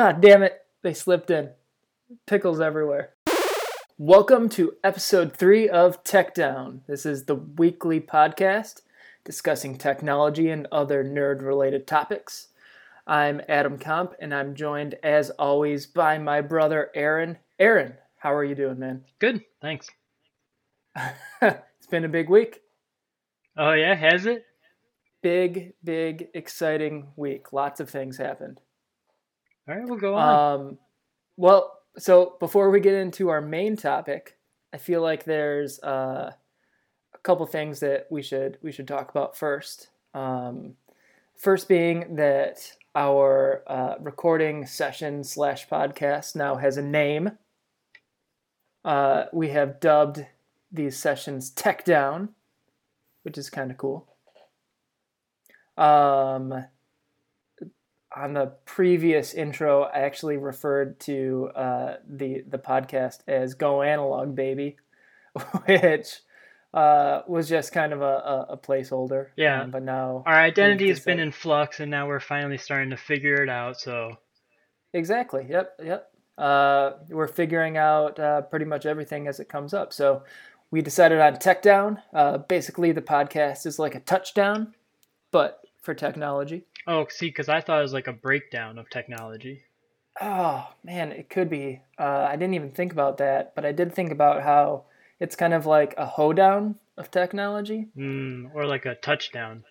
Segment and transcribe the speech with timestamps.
[0.00, 0.64] Ah, damn it.
[0.82, 1.50] They slipped in.
[2.24, 3.14] Pickles everywhere.
[3.98, 6.82] Welcome to episode three of Tech Down.
[6.86, 8.82] This is the weekly podcast
[9.24, 12.50] discussing technology and other nerd related topics.
[13.08, 17.38] I'm Adam Comp, and I'm joined, as always, by my brother Aaron.
[17.58, 19.02] Aaron, how are you doing, man?
[19.18, 19.88] Good, thanks.
[21.42, 22.60] it's been a big week.
[23.56, 24.46] Oh, yeah, has it?
[25.22, 27.52] Big, big, exciting week.
[27.52, 28.60] Lots of things happened.
[29.68, 30.60] All right, we'll go on.
[30.60, 30.78] Um,
[31.36, 34.38] well, so before we get into our main topic,
[34.72, 36.32] I feel like there's uh,
[37.14, 39.88] a couple things that we should we should talk about first.
[40.14, 40.74] Um,
[41.36, 47.32] first being that our uh, recording session slash podcast now has a name.
[48.84, 50.24] Uh, we have dubbed
[50.72, 52.30] these sessions Tech Down,
[53.22, 54.06] which is kind of cool.
[55.76, 56.64] Um,
[58.16, 64.34] on the previous intro, I actually referred to uh, the the podcast as "Go Analog
[64.34, 64.76] Baby,"
[65.66, 66.20] which
[66.74, 69.28] uh, was just kind of a, a, placeholder.
[69.36, 69.62] Yeah.
[69.62, 72.96] Um, but now Our identity has been in flux, and now we're finally starting to
[72.96, 73.80] figure it out.
[73.80, 74.18] So,
[74.92, 75.46] Exactly.
[75.48, 75.80] Yep.
[75.82, 76.10] Yep.
[76.36, 79.92] Uh, we're figuring out uh, pretty much everything as it comes up.
[79.92, 80.22] So
[80.70, 82.00] we decided on Tech Down.
[82.12, 84.74] Uh, basically, the podcast is like a touchdown,
[85.30, 86.66] but for technology.
[86.88, 89.62] Oh, see, because I thought it was like a breakdown of technology.
[90.20, 91.80] Oh man, it could be.
[91.98, 94.82] Uh, I didn't even think about that, but I did think about how
[95.20, 99.62] it's kind of like a hoedown of technology, Mm, or like a touchdown.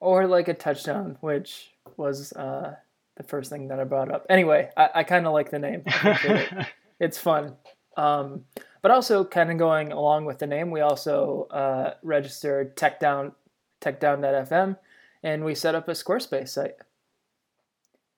[0.00, 2.74] or like a touchdown, which was uh,
[3.16, 4.26] the first thing that I brought up.
[4.28, 5.82] Anyway, I, I kind of like the name.
[5.86, 6.66] It-
[7.00, 7.56] it's fun.
[7.96, 8.44] Um,
[8.82, 13.32] but also, kind of going along with the name, we also uh, registered TechDown,
[13.80, 14.76] TechDown.fm,
[15.22, 16.74] and we set up a Squarespace site.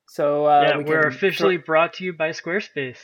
[0.09, 2.99] So uh, yeah, we we're officially brought to you by Squarespace.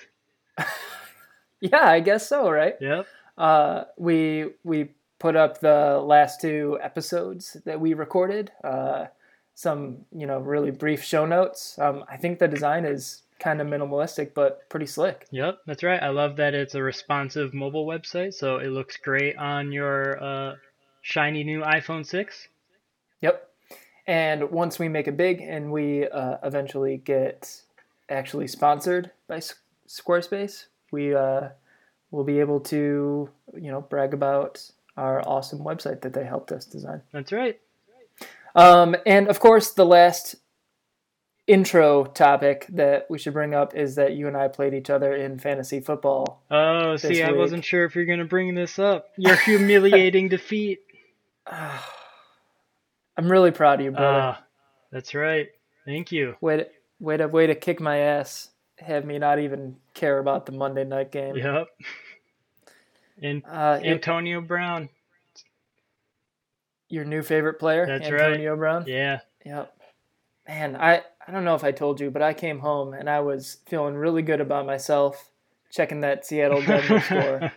[1.60, 2.74] yeah, I guess so, right?
[2.80, 3.06] Yep.
[3.36, 8.52] Uh, we we put up the last two episodes that we recorded.
[8.62, 9.06] Uh,
[9.54, 11.78] some you know really brief show notes.
[11.78, 15.26] Um, I think the design is kind of minimalistic but pretty slick.
[15.30, 16.02] Yep, that's right.
[16.02, 20.54] I love that it's a responsive mobile website, so it looks great on your uh,
[21.02, 22.48] shiny new iPhone 6.
[23.20, 23.47] Yep.
[24.08, 27.60] And once we make it big and we uh, eventually get
[28.08, 29.54] actually sponsored by S-
[29.86, 31.50] Squarespace, we uh,
[32.10, 36.64] will be able to you know brag about our awesome website that they helped us
[36.64, 37.02] design.
[37.12, 37.60] That's right.
[38.54, 40.36] Um, and of course, the last
[41.46, 45.14] intro topic that we should bring up is that you and I played each other
[45.14, 46.42] in fantasy football.
[46.50, 47.38] Oh, see, I week.
[47.38, 49.10] wasn't sure if you're going to bring this up.
[49.18, 50.80] Your humiliating defeat.
[53.18, 54.20] I'm really proud of you, brother.
[54.38, 54.44] Ah,
[54.92, 55.48] that's right.
[55.84, 56.36] Thank you.
[56.40, 56.66] way to
[57.00, 58.50] way to way to kick my ass.
[58.78, 61.34] Have me not even care about the Monday night game.
[61.36, 61.66] Yep.
[63.20, 64.88] And Uh, Antonio Brown.
[66.88, 68.20] your new favorite player, That's right.
[68.22, 68.84] Antonio Brown.
[68.86, 69.20] Yeah.
[69.44, 69.74] Yep.
[70.46, 73.20] Man, I I don't know if I told you, but I came home and I
[73.20, 75.30] was feeling really good about myself,
[75.70, 77.52] checking that Seattle Denver score.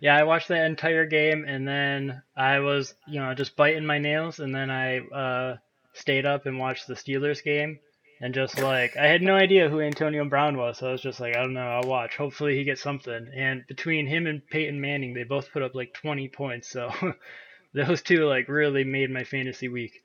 [0.00, 3.98] Yeah, I watched the entire game and then I was, you know, just biting my
[3.98, 5.56] nails and then I uh,
[5.94, 7.78] stayed up and watched the Steelers game
[8.22, 11.20] and just like I had no idea who Antonio Brown was, so I was just
[11.20, 12.16] like, I don't know, I'll watch.
[12.16, 13.28] Hopefully he gets something.
[13.34, 16.90] And between him and Peyton Manning, they both put up like 20 points, so
[17.74, 20.04] those two like really made my fantasy week.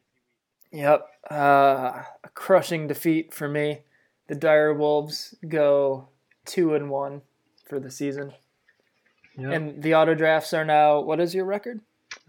[0.71, 1.07] Yep.
[1.29, 3.81] Uh, a crushing defeat for me.
[4.27, 6.09] The Dire Wolves go
[6.43, 7.21] two and one
[7.69, 8.33] for the season.
[9.37, 9.51] Yep.
[9.51, 11.79] And the auto drafts are now what is your record?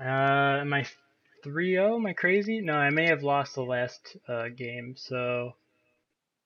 [0.01, 0.05] Uh,
[0.61, 0.87] am I
[1.45, 1.97] 3-0?
[1.97, 2.61] Am I crazy?
[2.61, 5.53] No, I may have lost the last uh, game, so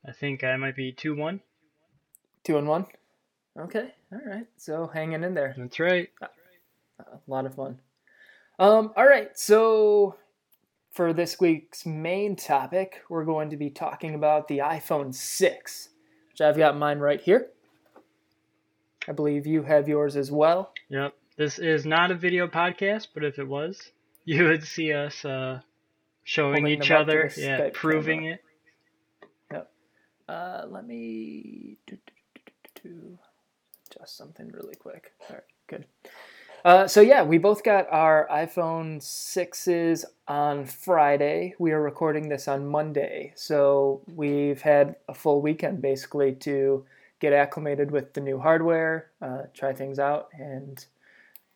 [0.06, 1.40] I think I might be 2-1.
[2.44, 2.86] Two and one.
[3.58, 3.92] Okay.
[4.12, 4.46] All right.
[4.56, 5.54] So hanging in there.
[5.56, 6.08] That's right.
[6.20, 7.78] A lot of fun.
[8.58, 10.16] Um, all right, so
[10.90, 15.88] for this week's main topic, we're going to be talking about the iPhone 6,
[16.30, 17.48] which I've got mine right here.
[19.08, 20.72] I believe you have yours as well.
[20.88, 21.14] Yep.
[21.36, 23.90] This is not a video podcast, but if it was,
[24.24, 25.60] you would see us uh,
[26.24, 28.34] showing Holding each them up to other, yeah, Skype proving camera.
[28.34, 28.42] it.
[30.28, 33.18] Uh, let me do, do, do,
[33.90, 35.12] adjust something really quick.
[35.28, 35.84] All right, good.
[36.64, 41.54] Uh, so yeah, we both got our iPhone 6s on Friday.
[41.58, 46.86] We are recording this on Monday, so we've had a full weekend basically to
[47.22, 50.84] get acclimated with the new hardware, uh, try things out, and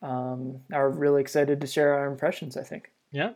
[0.01, 2.57] um, are really excited to share our impressions.
[2.57, 2.93] I think.
[3.11, 3.33] Yeah.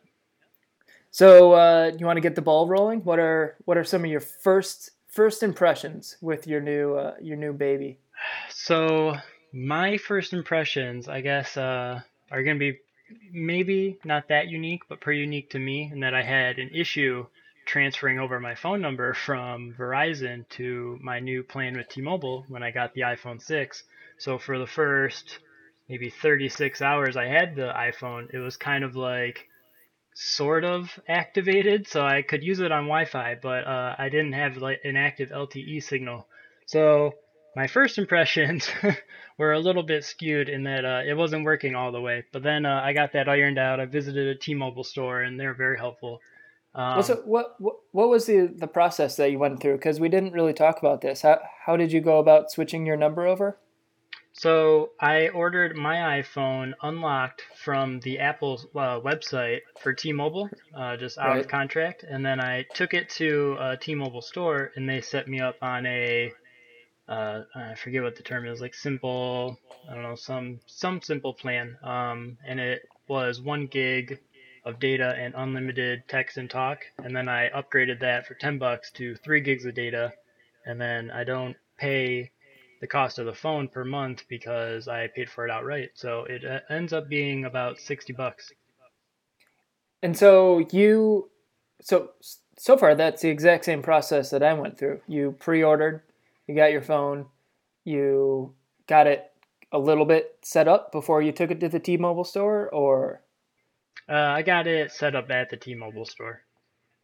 [1.10, 3.00] So, uh, you want to get the ball rolling?
[3.00, 7.36] What are what are some of your first first impressions with your new uh, your
[7.36, 7.98] new baby?
[8.48, 9.16] So
[9.52, 12.00] my first impressions, I guess, uh,
[12.30, 12.78] are going to be
[13.32, 17.26] maybe not that unique, but pretty unique to me in that I had an issue
[17.70, 22.72] transferring over my phone number from Verizon to my new plan with T-Mobile when I
[22.72, 23.84] got the iPhone 6.
[24.19, 25.38] So for the first
[25.88, 29.46] maybe 36 hours I had the iPhone, it was kind of like
[30.14, 34.56] sort of activated, so I could use it on Wi-Fi, but uh, I didn't have
[34.56, 36.26] like an active LTE signal.
[36.66, 37.12] So
[37.55, 38.69] my first impressions
[39.38, 42.25] were a little bit skewed in that uh, it wasn't working all the way.
[42.32, 43.78] But then uh, I got that ironed out.
[43.78, 46.20] I visited a T-Mobile store, and they're very helpful.
[46.75, 49.76] Um, so what, what what was the the process that you went through?
[49.76, 51.22] Because we didn't really talk about this.
[51.22, 53.58] How how did you go about switching your number over?
[54.32, 61.19] So I ordered my iPhone unlocked from the Apple uh, website for T-Mobile, uh, just
[61.19, 61.40] out right.
[61.40, 65.40] of contract, and then I took it to a T-Mobile store, and they set me
[65.40, 66.32] up on a
[67.08, 69.58] uh, I forget what the term is, like simple,
[69.90, 74.20] I don't know, some some simple plan, um, and it was one gig
[74.64, 78.90] of data and unlimited text and talk, and then I upgraded that for ten bucks
[78.92, 80.12] to three gigs of data,
[80.66, 82.30] and then I don't pay
[82.80, 85.90] the cost of the phone per month because I paid for it outright.
[85.94, 88.52] So it uh, ends up being about 60 bucks.
[90.02, 91.30] And so you
[91.82, 92.10] so
[92.56, 95.00] so far that's the exact same process that I went through.
[95.06, 96.02] You pre-ordered,
[96.46, 97.26] you got your phone,
[97.84, 98.54] you
[98.86, 99.30] got it
[99.72, 103.22] a little bit set up before you took it to the T-Mobile store or
[104.10, 106.42] uh, I got it set up at the T-Mobile store.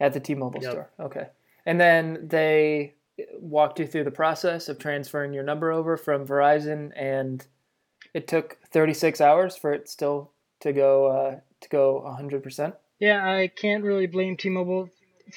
[0.00, 0.72] At the T-Mobile yep.
[0.72, 0.90] store.
[1.00, 1.26] Okay.
[1.64, 2.94] And then they
[3.38, 7.44] walked you through the process of transferring your number over from Verizon, and
[8.12, 12.74] it took 36 hours for it still to go uh, to go 100%.
[12.98, 14.90] Yeah, I can't really blame T-Mobile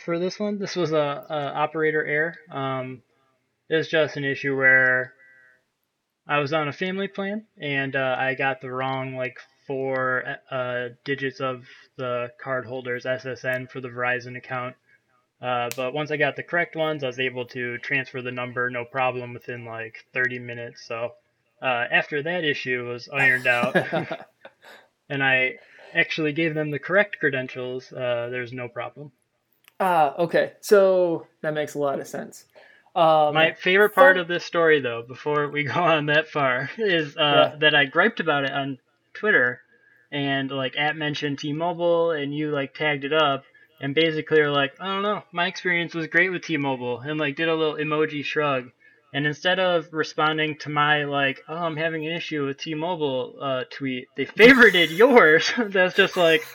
[0.04, 0.60] for this one.
[0.60, 2.36] This was a, a operator error.
[2.52, 3.02] Um,
[3.70, 5.14] it was just an issue where
[6.28, 9.38] I was on a family plan and uh, I got the wrong like
[9.70, 11.64] four uh, digits of
[11.96, 14.76] the card holder's SSN for the Verizon account.
[15.40, 18.72] Uh, but once I got the correct ones, I was able to transfer the number
[18.72, 20.84] no problem within like 30 minutes.
[20.88, 21.12] So
[21.62, 23.76] uh, after that issue was ironed out,
[25.10, 25.60] and I
[25.94, 29.12] actually gave them the correct credentials, uh, there's no problem.
[29.80, 30.54] Ah, okay.
[30.62, 32.46] So that makes a lot of sense.
[32.96, 37.16] Um, My favorite part of this story, though, before we go on that far, is
[37.16, 37.56] uh, yeah.
[37.60, 38.80] that I griped about it on
[39.14, 39.62] Twitter,
[40.12, 43.44] and like at mentioned T-Mobile, and you like tagged it up,
[43.82, 47.36] and basically are like, I don't know, my experience was great with T-Mobile, and like
[47.36, 48.72] did a little emoji shrug.
[49.12, 53.64] And instead of responding to my like, oh, I'm having an issue with T-Mobile uh,
[53.70, 55.52] tweet, they favorited yours.
[55.58, 56.46] That's just like,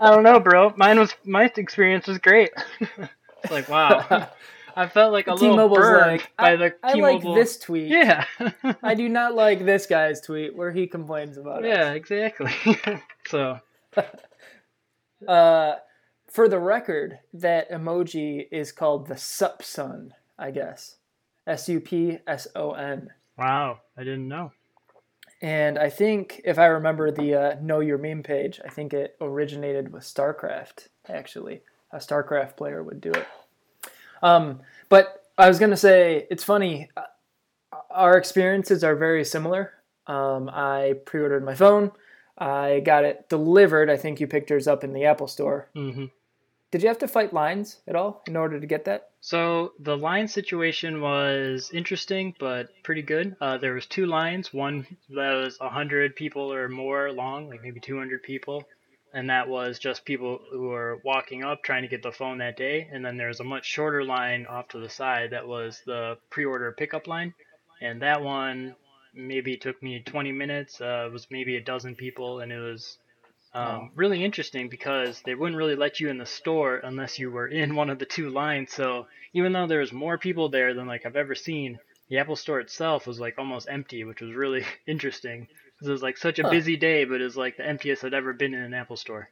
[0.00, 0.72] I don't know, bro.
[0.76, 2.50] Mine was my experience was great.
[2.80, 4.28] it's like wow.
[4.76, 7.28] I felt like a T-Mobile's little burned like, by the I, T-Mobile.
[7.28, 7.88] I like this tweet.
[7.88, 8.24] Yeah.
[8.82, 11.68] I do not like this guy's tweet where he complains about it.
[11.68, 12.52] Yeah, exactly.
[13.26, 13.60] so.
[15.28, 15.74] uh,
[16.28, 20.96] for the record, that emoji is called the Supson, I guess.
[21.46, 23.10] S U P S O N.
[23.38, 24.52] Wow, I didn't know.
[25.40, 29.16] And I think, if I remember the uh, Know Your Meme page, I think it
[29.20, 31.62] originated with StarCraft, actually.
[31.92, 33.26] A StarCraft player would do it.
[34.24, 36.88] Um, but I was going to say, it's funny.
[36.96, 37.02] Uh,
[37.90, 39.72] our experiences are very similar.
[40.06, 41.92] Um, I pre ordered my phone.
[42.36, 43.90] I got it delivered.
[43.90, 45.68] I think you picked yours up in the Apple store.
[45.76, 46.06] Mm-hmm.
[46.72, 49.10] Did you have to fight lines at all in order to get that?
[49.20, 53.36] So the line situation was interesting, but pretty good.
[53.40, 54.52] Uh, there was two lines.
[54.52, 58.64] One that was hundred people or more long, like maybe 200 people,
[59.14, 62.56] and that was just people who were walking up trying to get the phone that
[62.56, 62.88] day.
[62.92, 66.18] And then there was a much shorter line off to the side that was the
[66.30, 67.32] pre-order pickup line,
[67.80, 68.74] and that one
[69.14, 70.80] maybe took me 20 minutes.
[70.80, 72.98] Uh, it was maybe a dozen people, and it was
[73.54, 77.46] um, really interesting because they wouldn't really let you in the store unless you were
[77.46, 78.72] in one of the two lines.
[78.72, 81.78] So even though there was more people there than like I've ever seen,
[82.08, 85.46] the Apple Store itself was like almost empty, which was really interesting
[85.88, 86.50] it was like such a huh.
[86.50, 89.30] busy day, but it was like the emptiest I'd ever been in an Apple Store.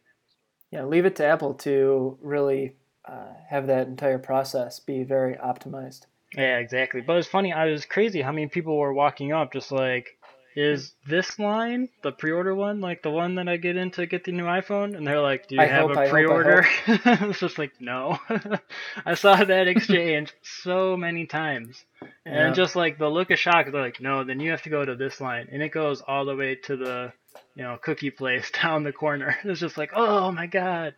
[0.71, 6.07] Yeah, leave it to Apple to really uh, have that entire process be very optimized.
[6.35, 7.03] Yeah, exactly.
[7.03, 7.53] But it's funny.
[7.53, 10.19] I was crazy how many people were walking up just like
[10.55, 14.25] is this line the pre-order one like the one that I get in to get
[14.25, 14.97] the new iPhone?
[14.97, 17.73] And they're like, "Do you I have hope, a pre-order?" I, I was just like,
[17.81, 18.19] "No."
[19.07, 22.09] I saw that exchange so many times, yeah.
[22.47, 24.85] and just like the look of shock, they're like, "No, then you have to go
[24.85, 27.13] to this line," and it goes all the way to the
[27.55, 29.37] you know cookie place down the corner.
[29.45, 30.95] It's just like, "Oh my god."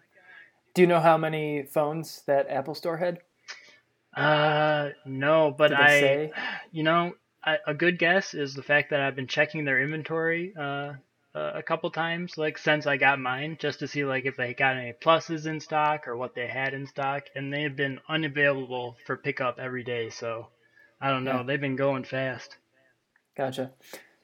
[0.75, 3.21] Do you know how many phones that Apple Store had?
[4.17, 6.33] Uh, no, but I, say?
[6.73, 7.13] you know,
[7.45, 10.95] I, a good guess is the fact that I've been checking their inventory uh,
[11.35, 14.55] uh, a couple times, like since I got mine, just to see like if they
[14.55, 18.97] got any pluses in stock or what they had in stock, and they've been unavailable
[19.07, 20.11] for pickup every day.
[20.11, 20.49] So
[21.01, 21.43] I don't know, Yeah.
[21.43, 22.57] they've been going fast.
[23.37, 23.73] Gotcha.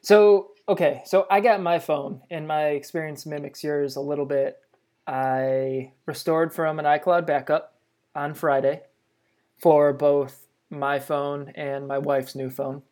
[0.03, 4.57] So, okay, so I got my phone, and my experience mimics yours a little bit.
[5.07, 7.75] I restored from an iCloud backup
[8.15, 8.83] on Friday
[9.59, 12.83] for both my phone and my wife's new phone.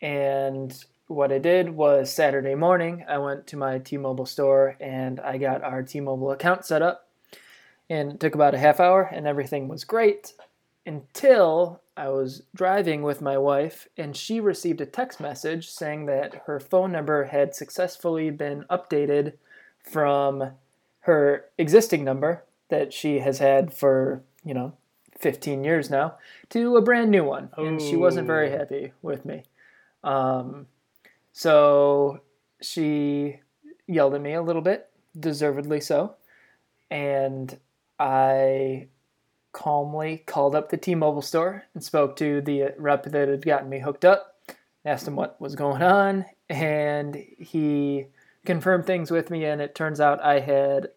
[0.00, 0.76] And
[1.06, 5.38] what I did was Saturday morning, I went to my T Mobile store and I
[5.38, 7.08] got our T Mobile account set up.
[7.88, 10.32] And it took about a half hour, and everything was great
[10.84, 16.42] until I was driving with my wife and she received a text message saying that
[16.46, 19.34] her phone number had successfully been updated
[19.80, 20.52] from
[21.00, 24.74] her existing number that she has had for, you know,
[25.18, 26.16] 15 years now
[26.50, 27.48] to a brand new one.
[27.56, 29.44] And she wasn't very happy with me.
[30.06, 30.68] Um,
[31.32, 32.20] so
[32.62, 33.40] she
[33.86, 36.14] yelled at me a little bit, deservedly so.
[36.90, 37.58] And
[37.98, 38.88] I
[39.52, 43.80] calmly called up the T-Mobile store and spoke to the rep that had gotten me
[43.80, 44.34] hooked up.
[44.84, 48.06] Asked him what was going on, and he
[48.44, 49.44] confirmed things with me.
[49.44, 50.90] And it turns out I had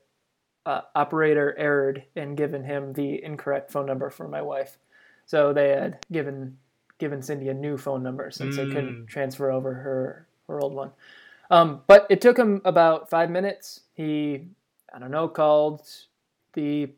[0.63, 4.77] uh, operator errored and given him the incorrect phone number for my wife.
[5.25, 6.59] So they had given
[6.99, 9.07] given Cindy a new phone number since they couldn't Mm.
[9.07, 10.91] transfer over her her old one.
[11.51, 13.81] Um, but it took him about five minutes.
[13.93, 14.47] He,
[14.93, 15.81] I don't know, called
[16.53, 16.91] the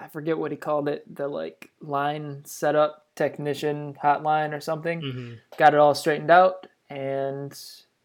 [0.00, 5.00] I forget what he called it, the like line setup technician hotline or something.
[5.00, 7.56] hmm Got it all straightened out, and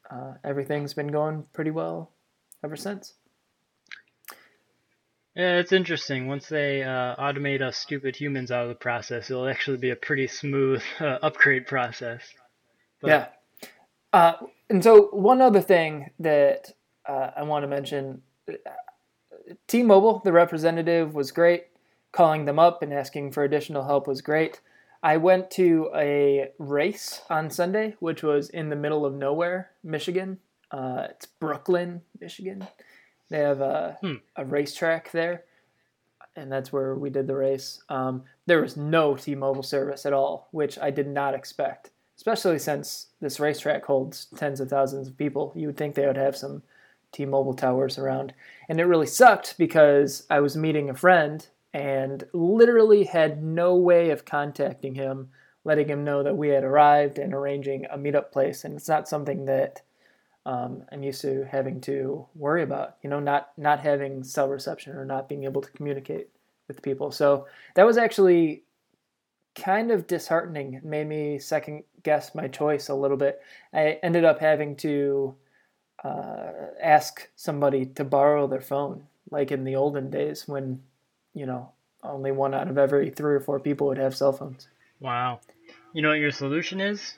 [0.10, 2.12] uh, everything's been going pretty well
[2.64, 3.14] ever since.
[5.40, 6.28] Yeah, it's interesting.
[6.28, 9.96] Once they uh, automate us stupid humans out of the process, it'll actually be a
[9.96, 12.22] pretty smooth uh, upgrade process.
[13.02, 13.28] But- yeah.
[14.12, 14.34] Uh,
[14.70, 16.74] and so one other thing that
[17.08, 18.54] uh, I want to mention, uh,
[19.68, 21.68] T-Mobile, the representative was great.
[22.12, 24.60] Calling them up and asking for additional help was great.
[25.02, 30.40] I went to a race on Sunday, which was in the middle of nowhere, Michigan.
[30.70, 32.68] Uh, it's Brooklyn, Michigan.
[33.30, 34.16] They have a, Hmm.
[34.36, 35.44] a racetrack there,
[36.36, 37.82] and that's where we did the race.
[37.90, 43.08] Um, there was no T-Mobile service at all, which I did not expect, especially since
[43.22, 45.54] this racetrack holds tens of thousands of people.
[45.56, 46.64] You would think they would have some
[47.12, 48.34] T-Mobile towers around,
[48.68, 54.10] and it really sucked because I was meeting a friend and literally had no way
[54.10, 55.30] of contacting him,
[55.64, 58.64] letting him know that we had arrived and arranging a meetup place.
[58.64, 59.82] And it's not something that
[60.50, 62.96] um, I'm used to having to worry about.
[63.04, 66.30] You know, not not having cell reception or not being able to communicate
[66.68, 67.12] with people.
[67.12, 68.64] So that was actually
[69.54, 70.74] kind of disheartening.
[70.74, 73.42] It made me second guess my choice a little bit.
[73.74, 75.36] I ended up having to
[76.04, 76.52] uh,
[76.82, 80.82] ask somebody to borrow their phone, like in the olden days when,
[81.36, 84.68] you know, only one out of every three or four people would have cell phones.
[85.00, 85.42] Wow.
[85.94, 87.14] You know what your solution is?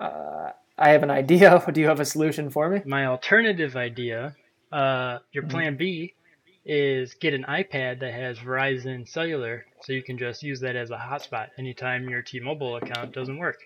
[0.00, 1.62] Uh, I have an idea.
[1.72, 2.82] Do you have a solution for me?
[2.84, 4.36] My alternative idea,
[4.72, 5.50] uh, your Mhm.
[5.50, 6.14] plan B,
[6.64, 10.90] is get an iPad that has Verizon Cellular, so you can just use that as
[10.90, 13.58] a hotspot anytime your T-Mobile account doesn't work.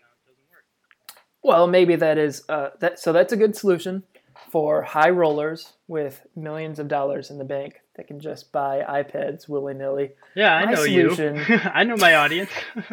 [1.42, 2.98] Well, maybe that is uh, that.
[3.00, 4.02] So that's a good solution
[4.50, 9.48] for high rollers with millions of dollars in the bank that can just buy iPads
[9.48, 10.10] willy nilly.
[10.34, 11.42] Yeah, I My know solution- you.
[11.64, 12.50] I know my audience.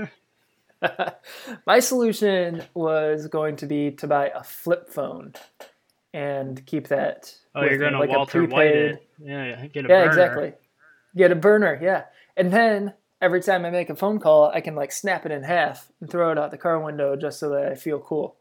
[1.65, 5.33] My solution was going to be to buy a flip phone
[6.13, 7.33] and keep that.
[7.55, 9.07] oh, you're gonna like a Walter White prepaid- it.
[9.19, 10.05] Yeah, get a Yeah, burner.
[10.07, 10.53] exactly.
[11.15, 12.03] Get a burner, yeah.
[12.35, 15.43] And then every time I make a phone call, I can like snap it in
[15.43, 18.35] half and throw it out the car window just so that I feel cool.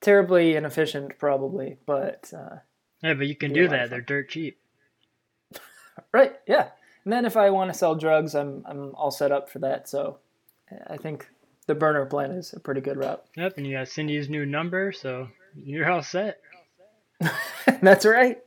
[0.00, 2.56] Terribly inefficient, probably, but uh,
[3.02, 3.90] Yeah, but you can do that.
[3.90, 4.58] They're dirt cheap.
[6.12, 6.68] right, yeah.
[7.04, 9.88] And then if I want to sell drugs, I'm I'm all set up for that.
[9.88, 10.18] So
[10.88, 11.28] I think
[11.66, 13.24] the burner plan is a pretty good route.
[13.36, 16.40] Yep, and you got Cindy's new number, so you're all set.
[17.82, 18.38] that's right.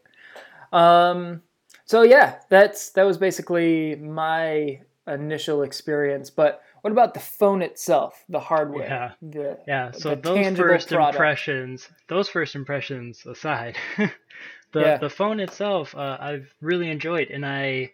[0.71, 1.41] Um,
[1.85, 6.29] so yeah, that's that was basically my initial experience.
[6.29, 8.87] But what about the phone itself, the hardware?
[8.87, 9.11] Yeah.
[9.21, 11.15] The, Yeah, so those first product.
[11.15, 14.97] impressions, those first impressions aside, the Yeah.
[14.97, 17.91] the phone itself, uh, I've really enjoyed, and I,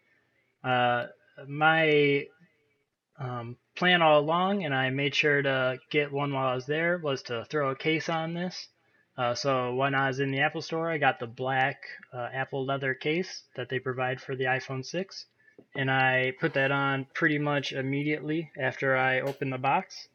[0.64, 1.08] uh,
[1.48, 2.28] my
[3.20, 6.98] um, plan all along, and I made sure to get one while I was there,
[6.98, 8.68] was to throw a case on this.
[9.18, 11.82] Uh, so when I was in the Apple Store, I got the black
[12.14, 15.26] uh, Apple leather case that they provide for the iPhone 6,
[15.76, 20.08] and I put that on pretty much immediately after I opened the box.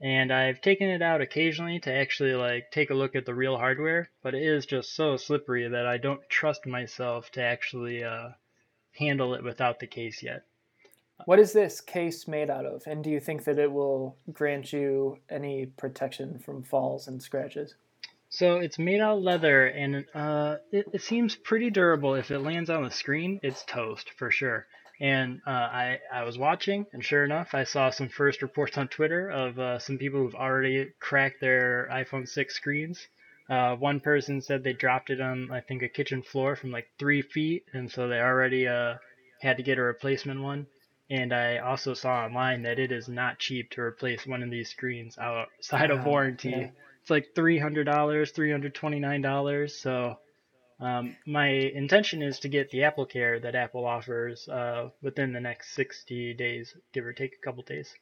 [0.00, 3.56] And I've taken it out occasionally to actually like take a look at the real
[3.56, 8.30] hardware, but it is just so slippery that I don't trust myself to actually uh,
[8.98, 10.44] handle it without the case yet.
[11.26, 12.82] What is this case made out of?
[12.86, 17.74] And do you think that it will grant you any protection from falls and scratches?
[18.28, 22.16] So it's made out of leather, and uh, it, it seems pretty durable.
[22.16, 24.66] If it lands on the screen, it's toast for sure.
[25.00, 28.88] And uh, I, I was watching, and sure enough, I saw some first reports on
[28.88, 33.06] Twitter of uh, some people who've already cracked their iPhone 6 screens.
[33.48, 36.88] Uh, one person said they dropped it on, I think, a kitchen floor from like
[36.98, 38.94] three feet, and so they already uh,
[39.40, 40.66] had to get a replacement one.
[41.10, 44.70] And I also saw online that it is not cheap to replace one of these
[44.70, 46.50] screens outside of warranty.
[46.50, 46.70] Yeah
[47.04, 49.76] it's like three hundred dollars, three hundred twenty nine dollars.
[49.76, 50.16] So
[50.80, 55.40] um, my intention is to get the Apple Care that Apple offers uh, within the
[55.40, 57.92] next sixty days, give or take a couple days.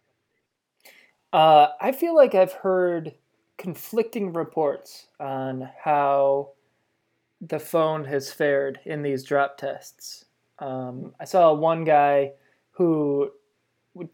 [1.32, 3.14] Uh, I feel like I've heard
[3.58, 6.50] conflicting reports on how
[7.40, 10.26] the phone has fared in these drop tests.
[10.60, 12.34] Um, I saw one guy
[12.72, 13.30] who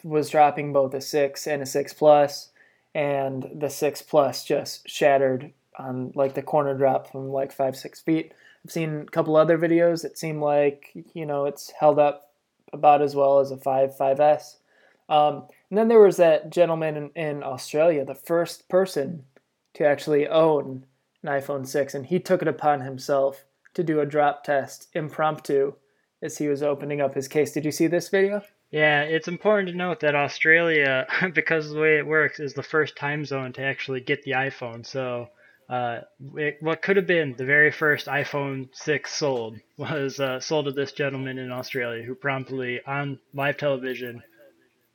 [0.03, 2.51] was dropping both a six and a six plus
[2.95, 8.01] and the six plus just shattered on like the corner drop from like five six
[8.01, 8.33] feet.
[8.65, 12.33] I've seen a couple other videos that seem like you know it's held up
[12.73, 14.57] about as well as a five 5S.
[15.09, 19.25] Um, and then there was that gentleman in, in Australia, the first person
[19.75, 20.85] to actually own
[21.23, 25.75] an iPhone 6, and he took it upon himself to do a drop test impromptu
[26.23, 27.53] as he was opening up his case.
[27.53, 28.43] Did you see this video?
[28.71, 32.63] Yeah, it's important to note that Australia, because of the way it works, is the
[32.63, 34.85] first time zone to actually get the iPhone.
[34.85, 35.29] So,
[35.69, 36.01] uh,
[36.35, 40.73] it, what could have been the very first iPhone 6 sold was uh, sold to
[40.73, 44.23] this gentleman in Australia who promptly, on live television,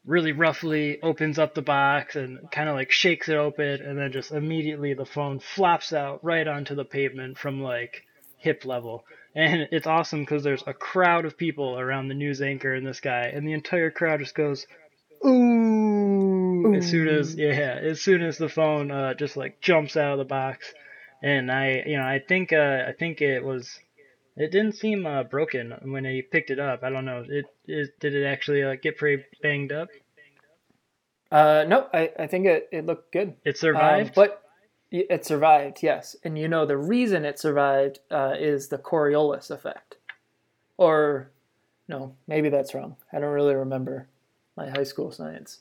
[0.05, 4.11] really roughly opens up the box and kind of like shakes it open, and then
[4.11, 8.03] just immediately the phone flops out right onto the pavement from like
[8.37, 12.73] hip level and it's awesome because there's a crowd of people around the news anchor
[12.73, 14.67] and this guy, and the entire crowd just goes,
[15.25, 16.75] ooh, ooh.
[16.75, 20.17] as soon as yeah, as soon as the phone uh, just like jumps out of
[20.19, 20.73] the box,
[21.21, 23.79] and I you know I think uh, I think it was.
[24.35, 26.81] It didn't seem uh, broken when he picked it up.
[26.81, 27.23] I don't know.
[27.27, 29.89] It, it did it actually uh, get pretty banged up?
[31.31, 33.35] Uh, no, I, I think it, it looked good.
[33.45, 34.42] It survived, um, but
[34.99, 36.15] it survived, yes.
[36.23, 39.97] And you know the reason it survived uh, is the Coriolis effect.
[40.77, 41.31] Or,
[41.87, 42.95] no, maybe that's wrong.
[43.11, 44.07] I don't really remember
[44.55, 45.59] my high school science.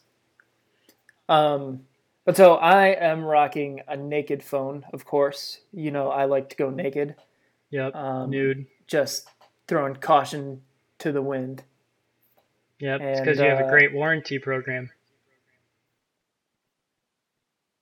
[1.29, 1.81] Um,
[2.25, 5.61] but so I am rocking a naked phone, of course.
[5.73, 7.17] You know I like to go naked.
[7.71, 8.67] Yep, um, nude.
[8.87, 9.29] Just
[9.67, 10.63] throwing caution
[10.99, 11.65] to the wind.
[12.79, 14.91] Yep, and, it's because you have a uh, great warranty program.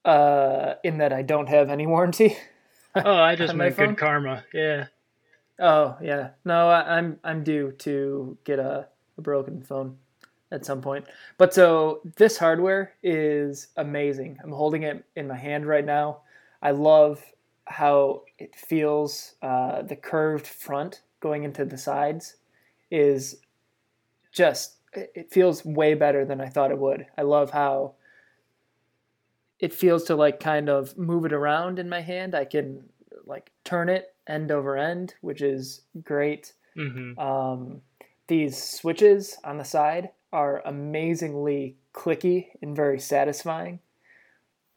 [0.05, 2.37] Uh, in that I don't have any warranty.
[2.95, 4.45] oh, I just meant good karma.
[4.53, 4.87] Yeah.
[5.59, 9.99] Oh yeah, no, I, I'm I'm due to get a, a broken phone
[10.51, 11.07] at some point.
[11.39, 14.39] But so this hardware is amazing.
[14.43, 16.23] I'm holding it in my hand right now.
[16.63, 17.23] I love
[17.67, 19.35] how it feels.
[19.43, 22.37] Uh, the curved front going into the sides
[22.91, 23.37] is
[24.33, 27.07] just it feels way better than I thought it would.
[27.17, 27.95] I love how
[29.61, 32.35] it feels to like kind of move it around in my hand.
[32.35, 32.85] I can
[33.27, 36.55] like turn it end over end, which is great.
[36.77, 37.19] Mm-hmm.
[37.19, 37.83] Um,
[38.27, 43.81] these switches on the side are amazingly clicky and very satisfying.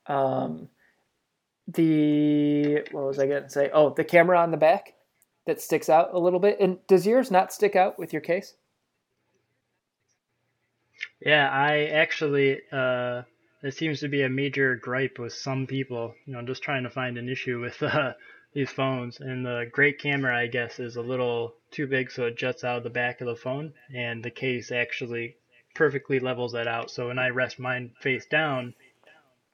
[0.07, 0.69] Um,
[1.67, 3.69] the what was I going to say?
[3.73, 4.95] Oh, the camera on the back
[5.45, 6.59] that sticks out a little bit.
[6.59, 8.55] And does yours not stick out with your case?
[11.21, 13.23] Yeah, I actually uh,
[13.63, 16.89] it seems to be a major gripe with some people, you know, just trying to
[16.89, 18.13] find an issue with uh,
[18.53, 19.21] these phones.
[19.21, 22.77] And the great camera, I guess, is a little too big, so it juts out
[22.77, 25.37] of the back of the phone, and the case actually
[25.73, 26.91] perfectly levels that out.
[26.91, 28.73] So when I rest mine face down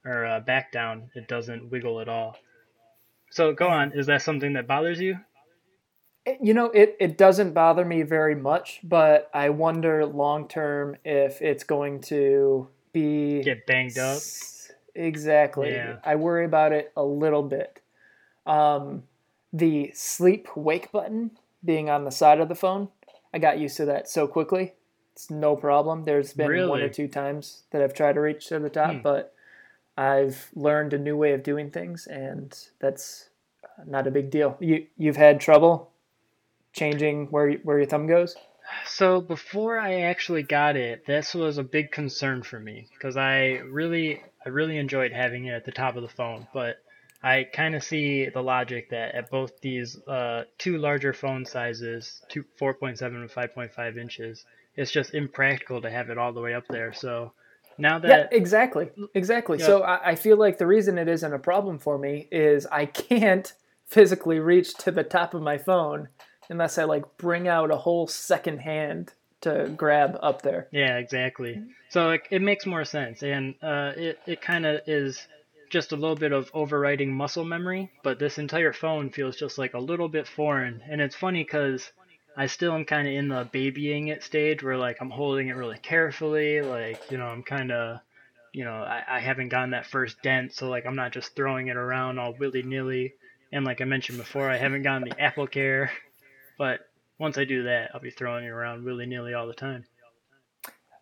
[0.04, 2.36] or uh, back down, it doesn't wiggle at all.
[3.30, 3.94] So go on.
[3.94, 5.18] Is that something that bothers you?
[6.42, 11.42] You know, it, it doesn't bother me very much, but I wonder long term if
[11.42, 14.20] it's going to be get banged up.
[14.96, 15.72] Exactly.
[15.72, 15.98] Yeah.
[16.04, 17.82] I worry about it a little bit.
[18.46, 19.04] Um,
[19.54, 21.32] the sleep wake button
[21.64, 22.90] being on the side of the phone,
[23.34, 24.74] I got used to that so quickly.
[25.14, 26.06] It's no problem.
[26.06, 26.70] There's been really?
[26.70, 29.02] one or two times that I've tried to reach to the top, hmm.
[29.02, 29.34] but
[29.98, 33.30] I've learned a new way of doing things, and that's
[33.86, 34.56] not a big deal.
[34.60, 35.92] You you've had trouble
[36.74, 38.36] changing where where your thumb goes?
[38.86, 43.62] So before I actually got it, this was a big concern for me because I
[43.70, 46.48] really, I really enjoyed having it at the top of the phone.
[46.54, 46.78] But
[47.22, 52.22] I kind of see the logic that at both these uh, two larger phone sizes,
[52.30, 56.68] two 4.7 and 5.5 inches, it's just impractical to have it all the way up
[56.70, 56.94] there.
[56.94, 57.34] So
[57.78, 59.60] now that yeah, exactly, exactly.
[59.60, 59.66] Yeah.
[59.66, 62.86] So I, I feel like the reason it isn't a problem for me is I
[62.88, 63.52] can't
[63.86, 66.10] physically reach to the top of my phone
[66.50, 70.68] unless I like bring out a whole second hand to grab up there.
[70.72, 71.62] Yeah, exactly.
[71.90, 75.28] So it, it makes more sense, and uh, it it kind of is
[75.70, 79.74] just a little bit of overriding muscle memory, but this entire phone feels just like
[79.74, 81.92] a little bit foreign, and it's funny because
[82.36, 85.56] I still am kind of in the babying it stage where like I'm holding it
[85.56, 88.00] really carefully, like you know I'm kind of
[88.54, 91.68] you know I, I haven't gotten that first dent, so like I'm not just throwing
[91.68, 93.14] it around all willy nilly,
[93.52, 95.92] and like I mentioned before, I haven't gotten the Apple Care,
[96.60, 96.82] but
[97.18, 99.86] once I do that, I'll be throwing it around willy nilly all the time.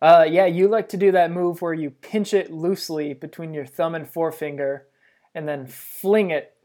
[0.02, 3.65] Uh, yeah, you like to do that move where you pinch it loosely between your
[3.65, 4.86] thumb and forefinger
[5.34, 6.56] and then fling it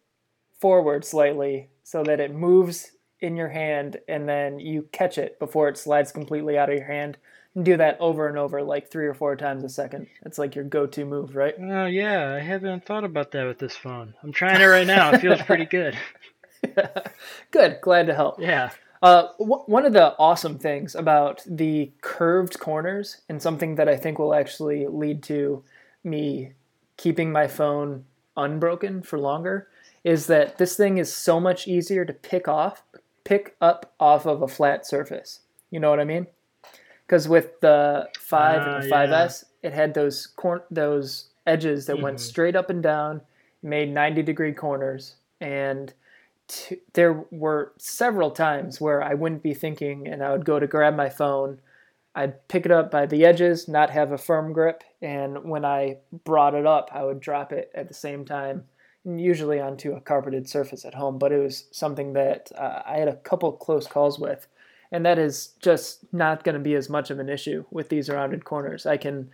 [0.60, 5.68] forward slightly so that it moves in your hand and then you catch it before
[5.68, 7.16] it slides completely out of your hand.
[7.54, 10.06] And do that over and over, like three or four times a second.
[10.24, 11.54] It's like your go to move, right?
[11.58, 14.14] Oh yeah, I haven't thought about that with this phone.
[14.22, 15.12] I'm trying it right now.
[15.12, 15.96] It feels pretty good.
[17.50, 18.40] Good, glad to help.
[18.40, 18.70] Yeah.
[19.02, 23.96] Uh, w- one of the awesome things about the curved corners, and something that I
[23.96, 25.64] think will actually lead to
[26.04, 26.52] me
[26.96, 28.04] keeping my phone
[28.36, 29.68] unbroken for longer,
[30.04, 32.82] is that this thing is so much easier to pick off,
[33.24, 35.40] pick up off of a flat surface.
[35.70, 36.26] You know what I mean?
[37.06, 39.06] Because with the five Ah, and the yeah.
[39.06, 42.20] 5S, it had those cor- those edges that went Mhm.
[42.20, 43.20] straight up and down,
[43.62, 45.92] made 90 degree corners, and
[46.92, 50.94] there were several times where I wouldn't be thinking and I would go to grab
[50.94, 51.60] my phone.
[52.14, 55.98] I'd pick it up by the edges, not have a firm grip, and when I
[56.24, 58.64] brought it up, I would drop it at the same time,
[59.04, 61.18] usually onto a carpeted surface at home.
[61.18, 64.46] But it was something that uh, I had a couple close calls with,
[64.90, 68.10] and that is just not going to be as much of an issue with these
[68.10, 68.84] rounded corners.
[68.84, 69.30] I can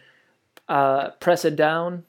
[0.69, 2.05] uh, press it down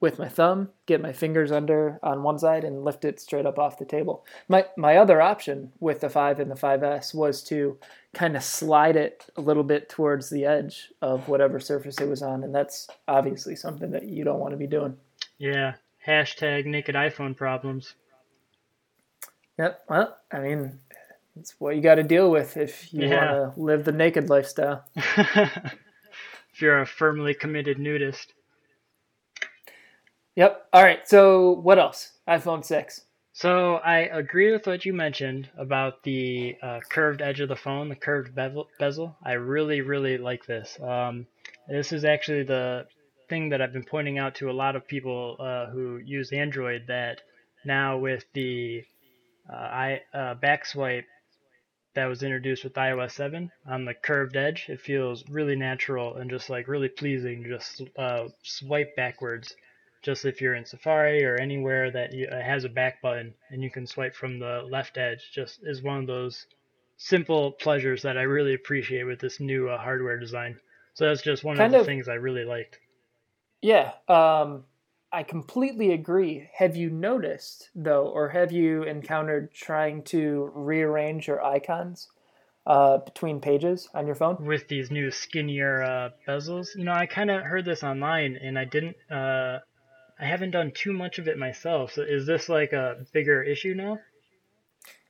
[0.00, 3.58] with my thumb, get my fingers under on one side, and lift it straight up
[3.58, 4.24] off the table.
[4.48, 7.78] My my other option with the five and the 5S was to
[8.14, 12.22] kind of slide it a little bit towards the edge of whatever surface it was
[12.22, 14.96] on, and that's obviously something that you don't want to be doing.
[15.38, 15.74] Yeah.
[16.06, 17.94] Hashtag naked iPhone problems.
[19.58, 19.84] Yep.
[19.88, 20.78] Well, I mean,
[21.38, 23.40] it's what you got to deal with if you Yeah.
[23.40, 24.84] want to live the naked lifestyle.
[24.96, 28.32] if you're a firmly committed nudist.
[30.38, 30.68] Yep.
[30.72, 31.00] All right.
[31.08, 32.12] So what else?
[32.28, 33.00] iPhone six.
[33.32, 37.88] So I agree with what you mentioned about the uh, curved edge of the phone,
[37.88, 38.68] the curved bevel.
[38.78, 39.16] bezel.
[39.24, 40.78] I really, really like this.
[40.80, 41.26] Um,
[41.68, 42.86] this is actually the
[43.28, 46.84] thing that I've been pointing out to a lot of people uh, who use Android
[46.86, 47.20] that
[47.64, 48.84] now with the
[49.52, 51.06] uh, I uh, back swipe
[51.96, 56.30] that was introduced with iOS 7 on the curved edge, it feels really natural and
[56.30, 57.44] just like really pleasing.
[57.44, 59.56] Just uh, swipe backwards
[60.02, 63.62] just if you're in Safari or anywhere that you, uh, has a back button and
[63.62, 66.46] you can swipe from the left edge, just is one of those
[66.96, 70.58] simple pleasures that I really appreciate with this new uh, hardware design.
[70.94, 72.78] So that's just one Kind of the of- things I really liked.
[73.60, 74.64] Yeah, um,
[75.12, 76.48] I completely agree.
[76.54, 82.08] Have you noticed, though, or have you encountered trying to rearrange your icons
[82.66, 84.44] uh, between pages on your phone?
[84.44, 88.58] With these new skinnier uh, bezels, you know, I kind of heard this online and
[88.58, 89.58] I didn't, uh,
[90.20, 91.92] I haven't done too much of it myself.
[91.92, 94.00] So is this like a bigger issue now?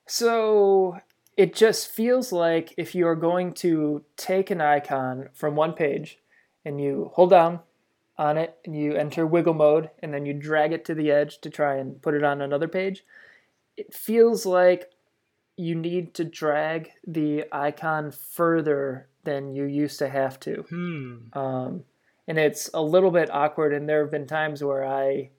[0.06, 0.98] So
[1.36, 6.18] it just feels like if you are going to take an icon from one page
[6.64, 7.60] and you hold down
[8.18, 11.38] on it and you enter wiggle mode and then you drag it to the edge
[11.40, 13.04] to try and put it on another page,
[13.76, 14.90] it feels like
[15.56, 20.64] you need to drag the icon further than you used to have to.
[20.68, 21.38] Hmm.
[21.38, 21.84] Um,
[22.28, 23.72] and it's a little bit awkward.
[23.72, 25.30] And there have been times where I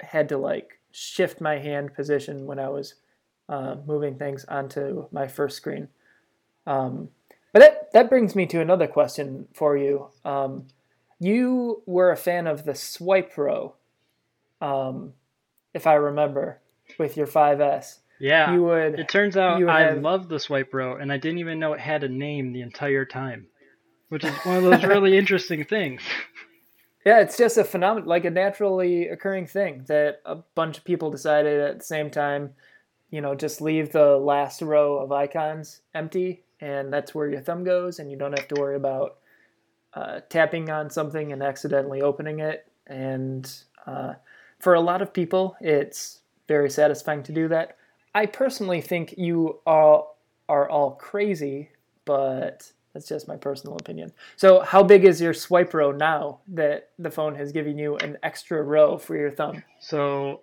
[0.00, 2.94] had to like shift my hand position when I was
[3.48, 5.88] uh, moving things onto my first screen.
[6.66, 7.10] Um,
[7.52, 10.08] but that that brings me to another question for you.
[10.24, 10.68] Um,
[11.20, 13.74] you were a fan of the Swipe Row,
[14.60, 15.12] um,
[15.74, 16.60] if I remember,
[16.98, 17.98] with your 5S.
[18.18, 18.52] Yeah.
[18.54, 21.58] You would It turns out I have- love the swipe row, and I didn't even
[21.58, 23.46] know it had a name the entire time,
[24.12, 26.02] which is one of those really interesting things.
[27.06, 31.10] Yeah, it's just a phenomenon, like a naturally occurring thing that a bunch of people
[31.10, 32.50] decided at the same time,
[33.10, 37.64] you know, just leave the last row of icons empty and that's where your thumb
[37.64, 39.16] goes, and you don't have to worry about
[39.94, 42.70] uh, tapping on something and accidentally opening it.
[42.86, 43.50] And
[43.86, 44.14] uh,
[44.60, 47.78] for a lot of people, it's very satisfying to do that.
[48.14, 50.18] I personally think you all
[50.50, 51.70] are all crazy,
[52.04, 54.12] but that's just my personal opinion.
[54.36, 58.18] So, how big is your swipe row now that the phone has given you an
[58.22, 59.62] extra row for your thumb?
[59.80, 60.42] So,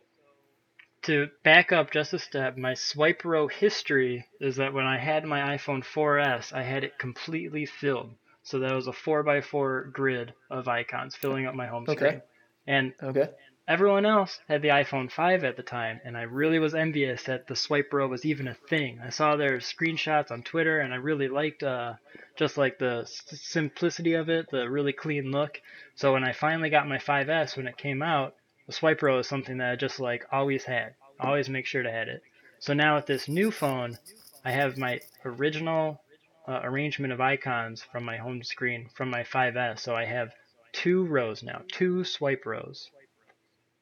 [1.03, 5.23] to back up just a step, my swipe row history is that when I had
[5.25, 8.11] my iPhone 4S, I had it completely filled.
[8.43, 11.97] So that was a 4x4 grid of icons filling up my home screen.
[11.97, 12.21] Okay.
[12.67, 13.29] And Okay.
[13.69, 17.45] Everyone else had the iPhone 5 at the time, and I really was envious that
[17.45, 18.99] the swipe row was even a thing.
[18.99, 21.93] I saw their screenshots on Twitter, and I really liked uh,
[22.35, 25.61] just like the s- simplicity of it, the really clean look.
[25.93, 28.33] So when I finally got my 5S when it came out,
[28.65, 31.91] the swipe row is something that I just like always had, always make sure to
[31.91, 32.23] have it.
[32.57, 33.99] So now with this new phone,
[34.43, 36.01] I have my original
[36.47, 39.81] uh, arrangement of icons from my home screen from my 5S.
[39.81, 40.33] So I have
[40.71, 42.89] two rows now, two swipe rows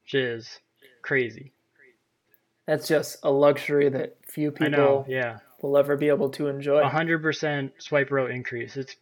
[0.07, 0.59] which is
[1.01, 1.51] crazy.
[2.65, 6.47] That's just a luxury that few I know, people yeah, will ever be able to
[6.47, 6.79] enjoy.
[6.79, 8.77] a hundred percent swipe row increase.
[8.77, 8.95] It's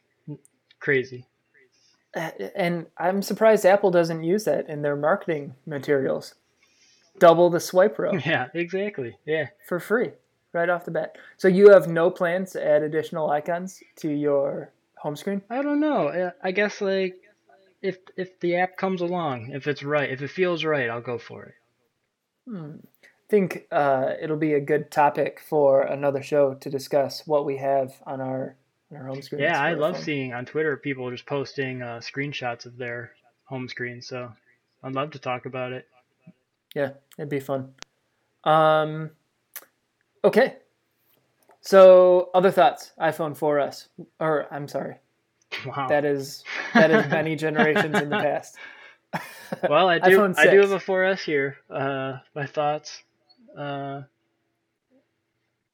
[0.80, 1.28] crazy.
[2.56, 6.34] And I'm surprised Apple doesn't use that in their marketing materials.
[7.20, 9.16] Double the swipe row Yeah, exactly.
[9.26, 10.12] Yeah, for free
[10.54, 11.18] right off the bat.
[11.38, 15.42] So you have no plans to add additional icons to your home screen?
[15.50, 16.32] I don't know.
[16.42, 17.18] I guess like
[17.86, 21.18] if if the app comes along, if it's right, if it feels right, I'll go
[21.18, 21.54] for it.
[22.54, 27.58] I think uh, it'll be a good topic for another show to discuss what we
[27.58, 28.56] have on our
[28.92, 29.42] on our home screen.
[29.42, 33.12] Yeah, I love seeing on Twitter people just posting uh, screenshots of their
[33.46, 34.02] home screen.
[34.02, 34.32] So
[34.84, 35.88] I'd love to talk about it.
[36.76, 37.74] Yeah, it'd be fun.
[38.44, 39.12] Um,
[40.24, 40.58] okay.
[41.62, 42.92] So, other thoughts?
[43.00, 43.88] iPhone 4S,
[44.20, 44.98] or I'm sorry,
[45.66, 45.88] Wow.
[45.88, 48.56] that is that is many generations in the past.
[49.70, 50.34] well, I do.
[50.38, 51.58] I do have a 4S here.
[51.70, 53.02] Uh, my thoughts.
[53.58, 54.02] Uh,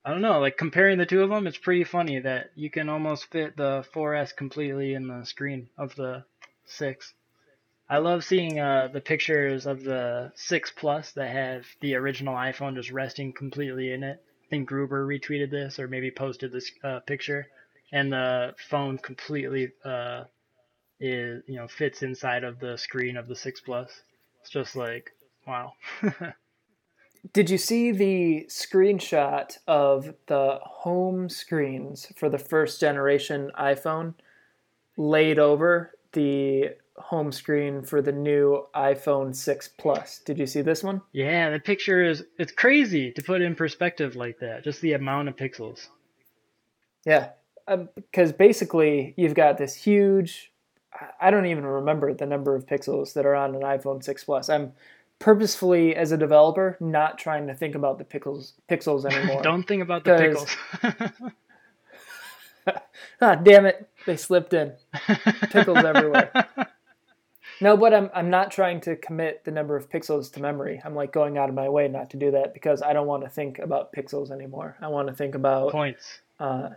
[0.04, 0.40] I don't know.
[0.40, 3.86] Like comparing the two of them, it's pretty funny that you can almost fit the
[3.94, 6.24] 4S completely in the screen of the
[6.66, 7.14] six.
[7.90, 12.76] I love seeing uh, the pictures of the six plus that have the original iPhone
[12.76, 14.24] just resting completely in it.
[14.46, 17.48] I think Gruber retweeted this or maybe posted this uh, picture,
[17.92, 20.24] and the phone completely uh,
[21.00, 24.02] is you know fits inside of the screen of the six plus.
[24.42, 25.12] It's just like
[25.48, 25.74] wow.
[27.34, 34.16] Did you see the screenshot of the home screens for the first generation iPhone
[34.98, 40.20] laid over the home screen for the new iPhone 6 Plus?
[40.20, 41.02] Did you see this one?
[41.12, 44.64] yeah, the picture is it's crazy to put in perspective like that.
[44.64, 45.88] Just the amount of pixels.
[47.06, 47.30] Yeah,
[47.96, 50.52] because basically you've got this huge.
[51.20, 54.50] I- don't even remember the number of pixels that are on an iPhone 6 Plus.
[54.50, 54.74] I'm
[55.20, 59.42] purposefully, as a developer, not trying to think about the pixels pixels anymore.
[59.42, 61.32] Don't think about the pickles.
[63.22, 64.74] ah, damn it, they slipped in.
[65.50, 66.32] Pickles everywhere.
[67.64, 70.82] No, but I'm I'm not trying to commit the number of pixels to memory.
[70.84, 73.24] I'm like going out of my way not to do that because I don't want
[73.24, 74.76] to think about pixels anymore.
[74.82, 76.22] I want to think about Points.
[76.40, 76.70] uh,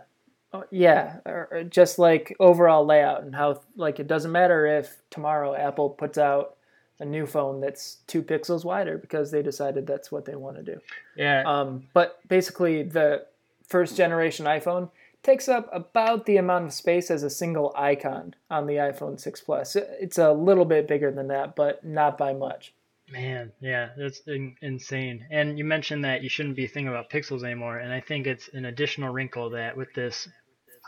[0.71, 5.55] yeah, or, or just like overall layout and how like it doesn't matter if tomorrow
[5.55, 6.55] Apple puts out
[6.99, 10.63] a new phone that's two pixels wider because they decided that's what they want to
[10.63, 10.79] do.
[11.15, 11.43] Yeah.
[11.45, 13.25] Um, but basically, the
[13.67, 14.89] first generation iPhone
[15.23, 19.41] takes up about the amount of space as a single icon on the iPhone 6
[19.41, 19.75] Plus.
[19.75, 22.73] It's a little bit bigger than that, but not by much.
[23.11, 25.25] Man, yeah, that's in- insane.
[25.29, 28.49] And you mentioned that you shouldn't be thinking about pixels anymore, and I think it's
[28.53, 30.27] an additional wrinkle that with this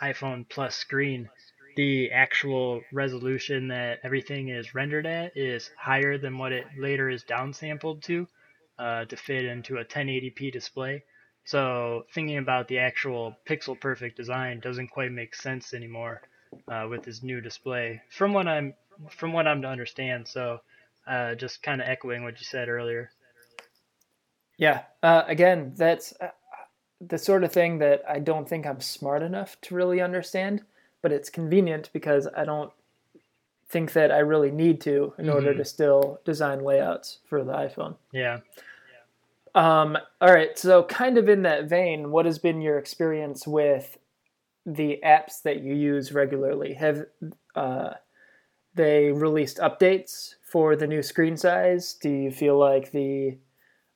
[0.02, 1.30] iPhone Plus screen,
[1.76, 7.24] the actual resolution that everything is rendered at is higher than what it later is
[7.24, 8.28] downsampled to
[8.80, 11.04] uh, to fit into a 1080p display.
[11.46, 16.22] So thinking about the actual pixel perfect design doesn't quite make sense anymore
[16.68, 18.74] uh, with this new display, from what I'm
[19.10, 20.28] from what I'm to understand.
[20.28, 20.60] So
[21.08, 23.12] uh, just kind of echoing what you said earlier.
[24.58, 24.84] Yeah.
[25.02, 26.14] Uh, again, that's
[27.00, 30.64] the sort of thing that I don't think I'm smart enough to really understand,
[31.02, 32.72] but it's convenient because I don't
[33.70, 35.58] think that I really need to in order Mhm.
[35.58, 37.98] to still design layouts for the iPhone.
[38.12, 38.40] Yeah.
[39.54, 43.98] Um, all right, so kind of in that vein, what has been your experience with
[44.66, 46.74] the apps that you use regularly?
[46.74, 47.08] Have
[47.56, 47.96] uh,
[48.76, 51.94] they released updates for the new screen size?
[51.96, 53.38] Do you feel like the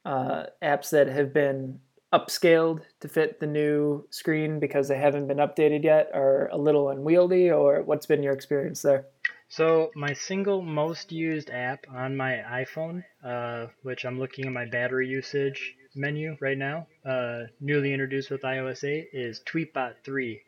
[0.03, 1.79] uh, apps that have been
[2.13, 6.89] upscaled to fit the new screen because they haven't been updated yet, are a little
[6.89, 9.05] unwieldy, or what's been your experience there?
[9.49, 14.65] So my single most used app on my iPhone, uh, which I'm looking at my
[14.65, 20.41] battery usage menu right now, uh, newly introduced with iOS 8, is Tweetbot 3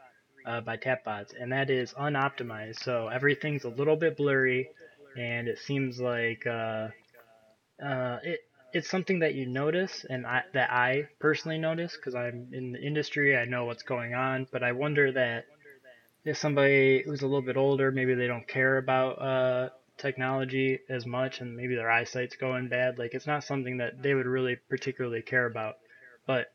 [0.45, 2.79] uh, by Tapbots, and that is unoptimized.
[2.79, 4.69] So everything's a little bit blurry,
[5.17, 6.87] and it seems like uh,
[7.83, 8.39] uh, it
[8.73, 12.81] it's something that you notice, and I, that I personally notice because I'm in the
[12.81, 13.37] industry.
[13.37, 15.45] I know what's going on, but I wonder that
[16.25, 21.05] if somebody who's a little bit older, maybe they don't care about uh, technology as
[21.05, 22.97] much, and maybe their eyesight's going bad.
[22.97, 25.75] Like it's not something that they would really particularly care about.
[26.25, 26.51] But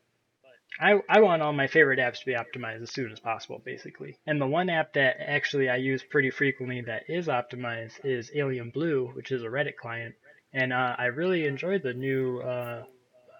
[0.79, 4.17] I, I want all my favorite apps to be optimized as soon as possible, basically.
[4.25, 8.69] And the one app that actually I use pretty frequently that is optimized is Alien
[8.71, 10.15] Blue, which is a Reddit client.
[10.53, 12.39] And uh, I really enjoyed the new.
[12.39, 12.83] Uh,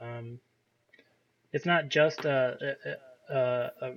[0.02, 0.40] um,
[1.52, 2.76] it's not just a,
[3.30, 3.94] a, a, a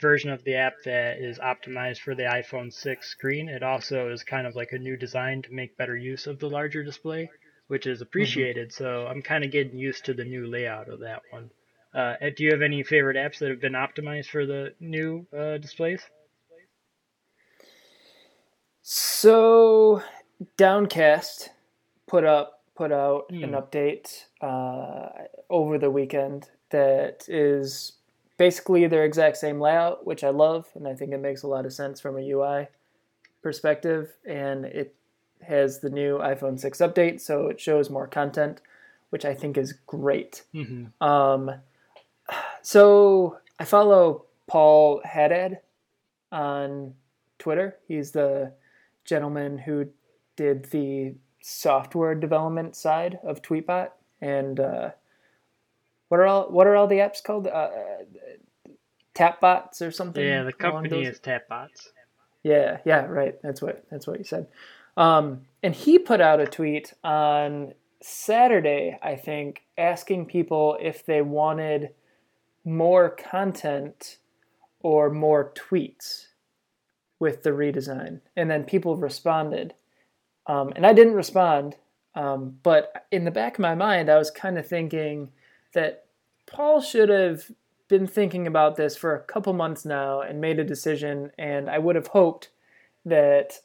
[0.00, 3.48] version of the app that is optimized for the iPhone 6 screen.
[3.48, 6.50] It also is kind of like a new design to make better use of the
[6.50, 7.30] larger display,
[7.68, 8.70] which is appreciated.
[8.70, 8.84] Mm-hmm.
[8.84, 11.50] So I'm kind of getting used to the new layout of that one.
[11.94, 15.58] Uh, do you have any favorite apps that have been optimized for the new uh,
[15.58, 16.02] displays?
[18.82, 20.02] So,
[20.58, 21.50] Downcast
[22.06, 23.44] put up put out mm.
[23.44, 23.54] an hmm.
[23.54, 25.08] update uh,
[25.48, 27.92] over the weekend that is
[28.36, 31.66] basically their exact same layout, which I love, and I think it makes a lot
[31.66, 32.66] of sense from a UI
[33.42, 34.12] perspective.
[34.26, 34.94] And it
[35.46, 38.60] has the new iPhone 6 update, so it shows more content,
[39.10, 40.42] which I think is great.
[40.54, 41.06] Mm-hmm.
[41.06, 41.52] Um,
[42.62, 45.60] so I follow Paul Haddad
[46.32, 46.94] on
[47.38, 47.76] Twitter.
[47.86, 48.52] He's the
[49.04, 49.88] gentleman who
[50.36, 51.14] did the
[51.46, 53.90] software development side of Tweetbot,
[54.22, 54.90] and uh,
[56.08, 57.46] what are all what are all the apps called?
[57.46, 57.68] Uh,
[59.14, 60.24] Tapbots or something.
[60.24, 61.90] Yeah, the company is Tapbots.
[62.42, 63.40] Yeah, yeah, right.
[63.42, 64.46] That's what that's what he said.
[64.96, 71.20] Um, and he put out a tweet on Saturday, I think, asking people if they
[71.20, 71.90] wanted
[72.64, 74.18] more content
[74.80, 76.28] or more tweets
[77.18, 78.20] with the redesign.
[78.34, 79.74] And then people responded.
[80.46, 81.76] Um, and I didn't respond,
[82.14, 85.30] um, but in the back of my mind, I was kind of thinking
[85.72, 86.04] that
[86.46, 87.50] Paul should have
[87.88, 91.30] been thinking about this for a couple months now and made a decision.
[91.38, 92.48] And I would have hoped
[93.04, 93.60] that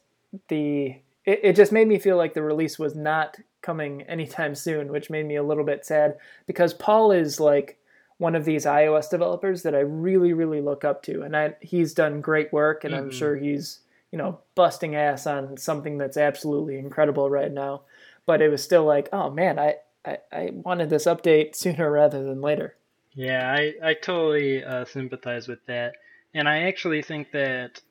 [0.48, 4.92] the it, it just made me feel like the release was not coming anytime soon,
[4.92, 7.78] which made me a little bit sad because Paul is like
[8.18, 11.94] one of these iOS developers that I really, really look up to, and I, he's
[11.94, 13.06] done great work, and mm-hmm.
[13.06, 13.80] I'm sure he's
[14.12, 17.82] you know busting ass on something that's absolutely incredible right now.
[18.26, 22.24] But it was still like, oh man, I I, I wanted this update sooner rather
[22.24, 22.76] than later.
[23.14, 25.94] Yeah, I I totally uh, sympathize with that,
[26.34, 27.82] and I actually think that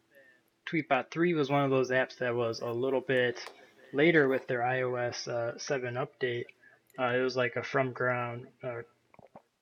[0.69, 3.39] Tweetbot 3 was one of those apps that was a little bit
[3.93, 6.45] later with their iOS uh, 7 update.
[6.99, 8.83] Uh, it was like a from ground uh,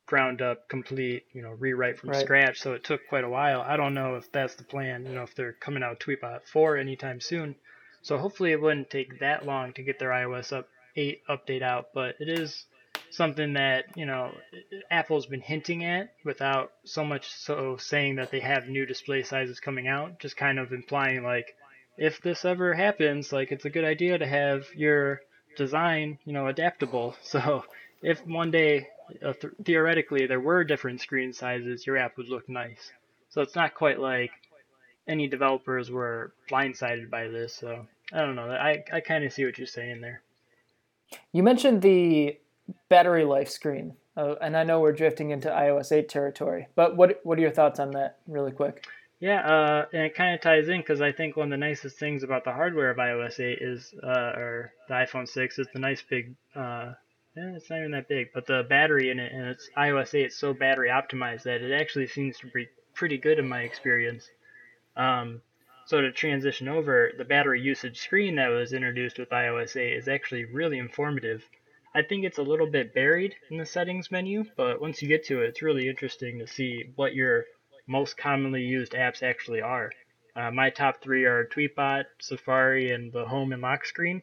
[0.07, 2.21] ground up, complete, you know, rewrite from right.
[2.21, 2.61] scratch.
[2.61, 3.61] So it took quite a while.
[3.61, 6.77] I don't know if that's the plan, you know, if they're coming out Tweetbot 4
[6.77, 7.57] anytime soon.
[8.03, 11.89] So hopefully it wouldn't take that long to get their iOS up 8 update out,
[11.93, 12.67] but it is
[13.11, 14.33] something that, you know,
[14.91, 19.61] Apple's been hinting at without so much so saying that they have new display sizes
[19.61, 21.55] coming out, just kind of implying like
[21.99, 25.21] if this ever happens, like it's a good idea to have your
[25.57, 27.17] design, you know, adaptable.
[27.23, 27.65] So
[28.03, 28.89] if one day
[29.25, 32.93] uh, th- theoretically there were different screen sizes, your app would look nice.
[33.31, 34.31] So it's not quite like
[35.09, 37.55] any developers were blindsided by this.
[37.55, 38.51] So I don't know.
[38.51, 40.23] I I kind of see what you're saying there.
[41.33, 42.39] You mentioned the
[42.89, 46.69] battery life screen, uh, and I know we're drifting into iOS 8 territory.
[46.75, 48.87] But what what are your thoughts on that, really quick?
[49.19, 51.99] Yeah, uh, and it kind of ties in because I think one of the nicest
[51.99, 55.79] things about the hardware of iOS 8 is, uh, or the iPhone 6, is the
[55.79, 56.93] nice big uh,
[57.37, 60.25] yeah, it's not even that big, but the battery in it, and it's iOS 8,
[60.25, 64.31] it's so battery optimized that it actually seems to be pretty good in my experience.
[64.97, 65.43] Um,
[65.85, 70.09] so to transition over, the battery usage screen that was introduced with iOS 8 is
[70.09, 71.45] actually really informative.
[71.95, 75.27] I think it's a little bit buried in the settings menu, but once you get
[75.27, 77.45] to it, it's really interesting to see what your
[77.87, 79.93] most commonly used apps actually are.
[80.35, 84.23] Uh, my top three are Tweetbot, Safari, and the home and lock screen,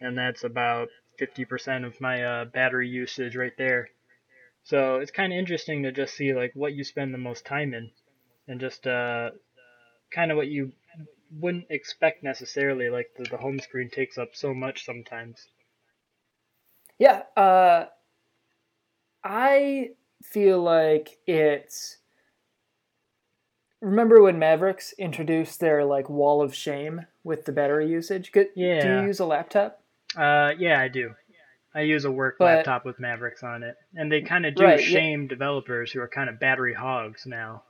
[0.00, 0.88] and that's about
[1.20, 3.90] 50% of my uh, battery usage right there.
[4.64, 7.74] So it's kind of interesting to just see like what you spend the most time
[7.74, 7.90] in,
[8.48, 9.30] and just uh,
[10.10, 10.72] kind of what you
[11.30, 12.90] wouldn't expect necessarily.
[12.90, 15.46] Like the, the home screen takes up so much sometimes.
[16.98, 17.86] Yeah, uh,
[19.24, 19.90] I
[20.22, 21.98] feel like it's
[23.80, 28.32] remember when Mavericks introduced their like wall of shame with the battery usage?
[28.32, 28.84] Do Yeah.
[28.88, 29.79] you use a laptop?
[30.16, 31.14] Uh, yeah, I do.
[31.74, 34.64] I use a work But- laptop with Mavericks on it, and they kind of do
[34.64, 34.86] Right, yeah.
[34.86, 37.62] shame developers who are kind of battery hogs now.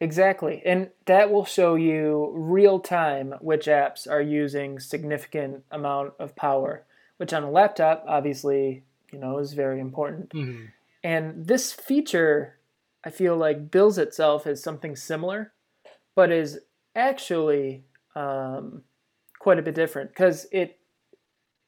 [0.00, 0.60] Exactly.
[0.64, 6.84] And that will show you real time which apps are using significant amount of power,
[7.18, 8.82] which on a laptop obviously,
[9.12, 10.32] you know, is very important.
[10.32, 10.64] hmm
[11.04, 12.58] And this feature
[13.04, 15.52] I feel like bills itself as something similar,
[16.16, 16.60] but is
[16.96, 17.84] actually
[18.16, 18.82] um,
[19.38, 20.78] quite a bit different because it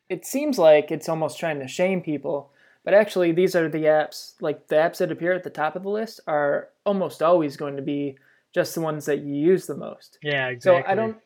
[0.09, 2.51] it seems like it's almost trying to shame people,
[2.85, 5.83] but actually these are the apps like the apps that appear at the top of
[5.83, 8.17] the list are almost always going to be
[8.55, 10.19] just the ones that you use the most.
[10.23, 10.83] Yeah, exactly.
[10.83, 10.93] So.
[10.93, 11.17] I don't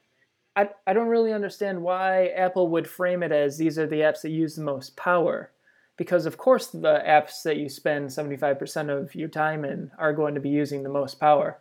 [0.56, 4.22] I, I don't really understand why Apple would frame it as these are the apps
[4.22, 5.52] that use the most power.
[5.96, 10.34] Because of course the apps that you spend 75% of your time in are going
[10.34, 11.58] to be using the most power.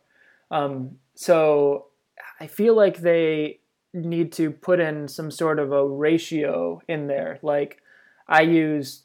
[0.49, 1.87] Um, so
[2.39, 3.59] I feel like they
[4.05, 7.39] need to put in some sort of a ratio in there.
[7.41, 7.81] Like
[8.27, 9.03] I use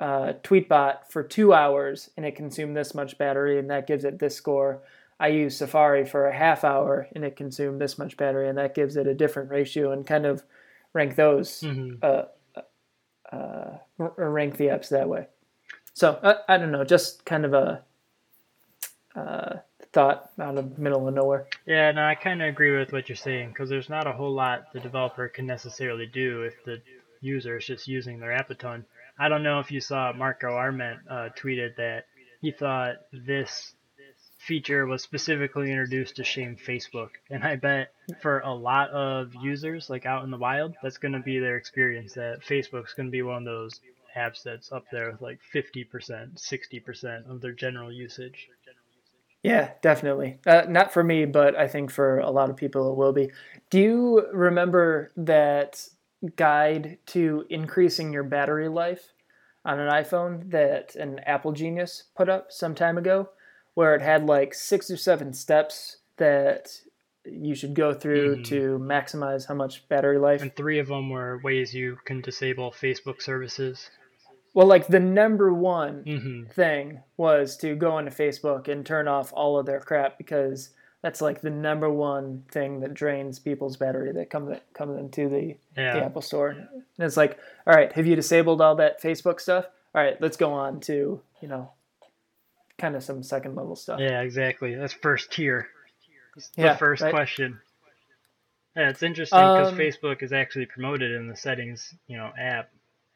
[0.00, 4.18] uh, Tweetbot for two hours and it consumed this much battery and that gives it
[4.18, 4.82] this score.
[5.18, 8.74] I use Safari for a half hour and it consumed this much battery and that
[8.74, 10.42] gives it a different ratio and kind of
[10.92, 11.98] rank those, Mhm.
[12.02, 12.24] uh,
[13.34, 15.26] uh, rank the apps that way.
[15.94, 17.82] So I, I don't know, just kind of a
[19.14, 19.56] uh,
[19.96, 21.46] thought out of middle of nowhere.
[21.64, 24.34] Yeah, no, I kind of agree with what you're saying because there's not a whole
[24.34, 26.82] lot the developer can necessarily do if the
[27.22, 28.84] user is just using their app a.
[29.18, 32.04] I don't know if you saw Marco Arment uh, tweeted that
[32.42, 33.72] he thought this
[34.38, 37.88] feature was specifically introduced to shame Facebook, and I bet
[38.20, 41.56] for a lot of users like out in the wild, that's going to be their
[41.56, 42.12] experience.
[42.12, 43.80] That Facebook's going to be one of those
[44.14, 48.48] apps that's up there with like 50%, 60% of their general usage.
[49.42, 50.38] Yeah, definitely.
[50.46, 53.30] Uh, not for me, but I think for a lot of people it will be.
[53.70, 55.88] Do you remember that
[56.34, 59.12] guide to increasing your battery life
[59.64, 63.28] on an iPhone that an Apple Genius put up some time ago,
[63.74, 66.80] where it had like six or seven steps that
[67.24, 68.44] you should go through Mhm.
[68.44, 70.42] to maximize how much battery life?
[70.42, 73.90] And three of them were ways you can disable Facebook services.
[74.56, 79.30] Well, like the number one hmm thing was to go onto Facebook and turn off
[79.34, 80.70] all of their crap because
[81.02, 85.56] that's like the number one thing that drains people's battery that come comes into the,
[85.74, 86.48] the Apple Store.
[86.48, 89.66] And it's like, all right, have you disabled all that Facebook stuff?
[89.94, 91.70] All right, let's go on to you know,
[92.78, 94.00] kind of some second level stuff.
[94.00, 94.74] Yeah, exactly.
[94.74, 95.68] That's first tier.
[96.34, 97.10] That's the Yeah, first right.
[97.10, 97.60] question.
[98.74, 102.70] Yeah, it's interesting because Um, Facebook is actually promoted in the settings, you know, app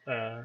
[0.07, 0.43] uh,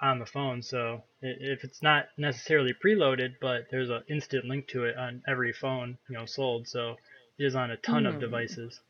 [0.00, 0.62] on the phone.
[0.62, 5.52] So if it's not necessarily preloaded, but there's an instant link to it on every
[5.52, 6.66] phone, you know, sold.
[6.68, 6.96] So
[7.38, 8.20] it is on a ton of Hmm.
[8.20, 8.80] devices.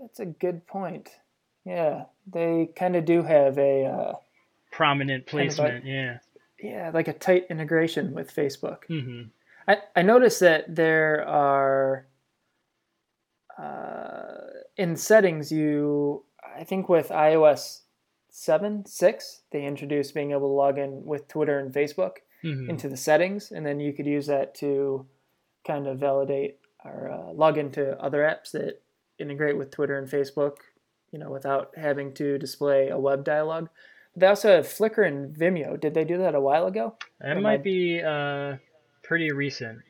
[0.00, 1.10] That's a good point.
[1.64, 4.12] Yeah, they kind of do have a uh,
[4.72, 5.84] Prominent Kind of like- placement.
[5.84, 6.18] Yeah.
[6.62, 8.84] yeah like a tight integration with Facebook.
[8.86, 9.22] hmm
[9.68, 12.06] I, I noticed that there are
[13.58, 14.38] uh,
[14.76, 16.24] in settings you
[16.56, 17.80] I think with iOS
[18.40, 22.88] 7, 6, they introduced being able to log in with Twitter and Facebook hmm into
[22.88, 25.04] the settings, and then you could use that to
[25.66, 28.80] kind of validate or uh, log into other apps that
[29.18, 30.56] integrate with Twitter and Facebook,
[31.12, 33.68] you know, without having to display a web dialog.
[34.16, 35.78] They also have Flickr and Vimeo.
[35.78, 36.94] Did they do that a while ago?
[37.20, 38.56] That might might- be uh,
[39.02, 39.80] pretty recent.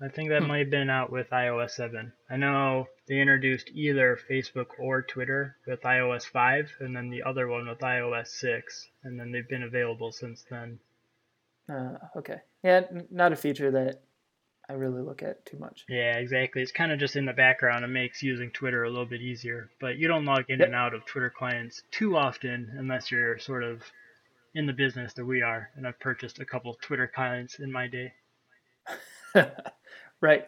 [0.00, 0.48] I think that Hmm.
[0.48, 2.12] might have been out with iOS 7.
[2.30, 7.48] I know they introduced either Facebook or Twitter with iOS 5, and then the other
[7.48, 10.78] one with iOS 6, and then they've been available since then.
[11.68, 12.40] Uh, okay.
[12.62, 14.02] Yeah, not a feature that
[14.68, 15.84] I really look at too much.
[15.88, 16.62] Yeah, exactly.
[16.62, 17.84] It's kind of just in the background.
[17.84, 20.66] It makes using Twitter a little bit easier, but you don't log in Yep.
[20.68, 23.82] and out of Twitter clients too often unless you're sort of
[24.54, 25.70] in the business that we are.
[25.74, 28.12] And I've purchased a couple Twitter clients in my day.
[30.20, 30.46] right.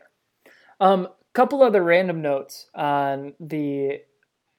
[0.81, 4.01] Um, couple other random notes on the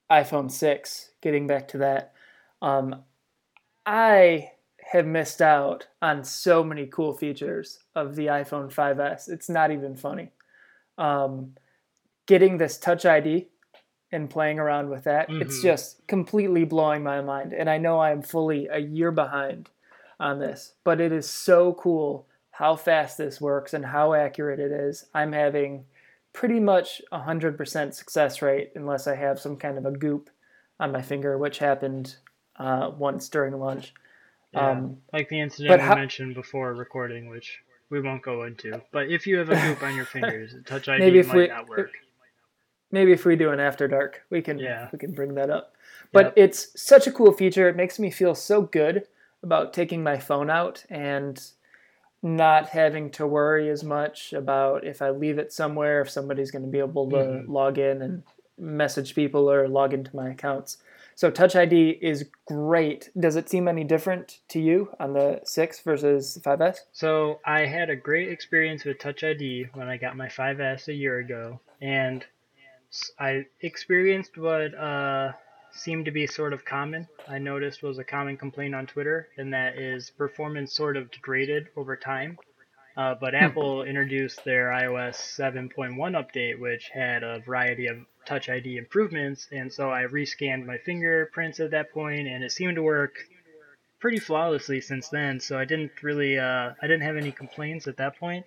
[0.09, 1.11] iPhone 6.
[1.21, 2.13] Getting back to that,
[2.61, 3.03] um,
[3.85, 4.51] I
[4.91, 9.29] have missed out on so many cool features of the iPhone 5S.
[9.29, 10.31] It's not even funny.
[10.97, 11.55] Um,
[12.25, 13.49] getting this Touch ID
[14.11, 15.61] and playing around with that, it's Mhm.
[15.61, 17.53] just completely blowing my mind.
[17.53, 19.69] And I know I'm fully a year behind
[20.19, 24.71] on this, but it is so cool how fast this works and how accurate it
[24.71, 25.05] is.
[25.13, 25.85] I'm having
[26.33, 30.29] pretty much a 100% success rate unless I have some kind of a goop
[30.79, 32.15] on my finger, which happened
[32.57, 33.93] uh, once during lunch.
[34.53, 34.71] Yeah.
[34.71, 38.81] Um, Like the incident we how- mentioned before recording, which we won't go into.
[38.91, 41.47] But if you have a goop on your fingers, Touch ID Maybe if might we-
[41.47, 41.91] not work.
[42.91, 44.89] maybe if we do an after dark, we can Yeah.
[44.91, 45.75] we can bring that up.
[46.11, 46.33] But Yep.
[46.37, 47.69] it's such a cool feature.
[47.69, 49.07] It makes me feel so good
[49.43, 51.41] about taking my phone out and
[52.23, 56.63] not having to worry as much about if I leave it somewhere, if somebody's going
[56.63, 57.47] to be able to Mhm.
[57.47, 58.23] log in and
[58.57, 60.77] message people or log into my accounts.
[61.15, 63.09] So Touch ID is great.
[63.19, 66.85] Does it seem any different to you on the 6 versus 5S?
[66.91, 70.93] So I had a great experience with Touch ID when I got my 5S a
[70.93, 72.25] year ago, and
[73.19, 75.33] I experienced what uh,
[75.73, 77.07] seemed to be sort of common.
[77.27, 81.69] I noticed was a common complaint on Twitter, and that is performance sort of degraded
[81.75, 82.37] over time.
[82.97, 88.77] Uh, but Apple introduced their iOS 7.1 update, which had a variety of Touch ID
[88.77, 93.15] improvements, and so I rescanned my fingerprints at that point, and it seemed to work
[93.99, 95.39] pretty flawlessly since then.
[95.39, 98.45] So I didn't really, uh, I didn't have any complaints at that point.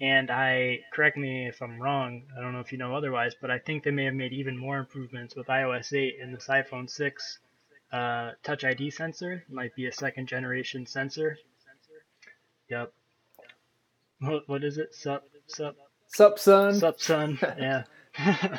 [0.00, 3.50] And I, correct me if I'm wrong, I don't know if you know otherwise, but
[3.50, 6.88] I think they may have made even more improvements with iOS 8 and this iPhone
[6.88, 7.38] 6
[7.92, 9.44] uh, Touch ID sensor.
[9.48, 11.38] It might be a second generation sensor.
[12.68, 12.92] Yep.
[14.20, 14.94] What, what is it?
[14.94, 15.76] Sup, sup,
[16.08, 16.74] Sup, son?
[16.74, 17.38] Sup, son?
[17.58, 17.84] Yeah.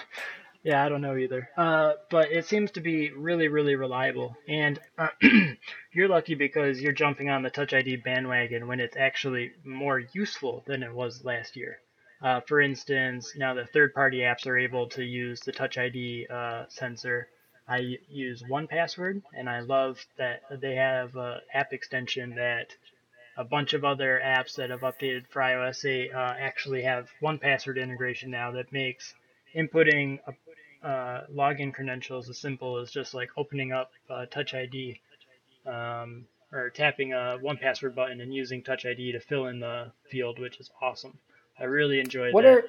[0.68, 1.50] yeah, I don't know either.
[1.56, 4.36] Uh, but it seems to be really, really reliable.
[4.50, 5.08] And uh,
[5.94, 10.66] you're lucky because you're jumping on the Touch ID bandwagon when it's actually more useful
[10.68, 11.78] than it was last year.
[12.22, 16.66] Uh, for instance, now the third-party apps are able to use the Touch ID uh,
[16.68, 17.30] sensor.
[17.66, 22.76] I use 1Password, and I love that they have an app extension that
[23.38, 27.82] a bunch of other apps that have updated for iOS 8 uh, actually have 1Password
[27.82, 29.14] integration now that makes
[29.56, 30.34] inputting a,
[30.84, 35.00] uh, login credentials as simple as just like opening up uh, Touch ID
[35.66, 40.40] um, or tapping a 1Password button and using Touch ID to fill in the field,
[40.40, 41.18] which is awesome.
[41.60, 42.50] I really enjoyed What that.
[42.50, 42.64] are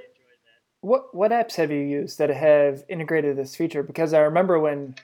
[0.81, 3.83] what what apps have you used that have integrated this feature?
[3.83, 4.95] Because I remember when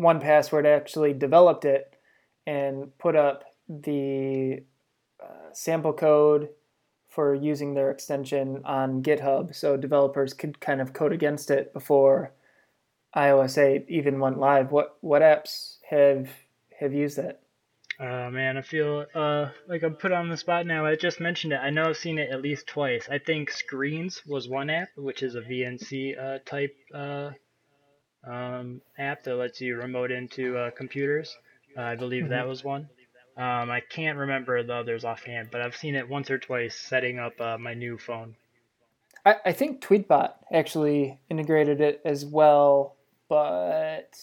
[0.00, 1.94] 1Password actually developed it
[2.46, 4.62] and put up the
[5.22, 6.50] uh, sample code
[7.08, 12.32] for using their extension on GitHub, so developers could kind of code against it before
[13.16, 14.72] iOS 8 even went live.
[14.72, 16.28] What what apps have
[16.78, 17.40] have used that?
[18.00, 20.84] Oh man, I feel uh, like I'm put on the spot now.
[20.84, 21.60] I just mentioned it.
[21.62, 23.08] I know I've seen it at least twice.
[23.08, 27.30] I think Screens was one app, which is a VNC uh, type uh,
[28.26, 31.36] um, app that lets you remote into uh, computers.
[31.76, 32.88] Uh, I believe that was one.
[33.36, 37.18] Um, I can't remember the others offhand, but I've seen it once or twice setting
[37.18, 38.36] up uh, my new phone.
[39.24, 42.93] I, I think Tweetbot actually integrated it as well,
[43.28, 44.16] but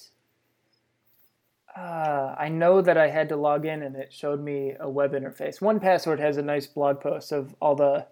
[1.76, 5.14] uh, I know that I had to log in and it showed me a web
[5.14, 5.60] interface.
[5.60, 8.08] 1Password has a nice blog post of all the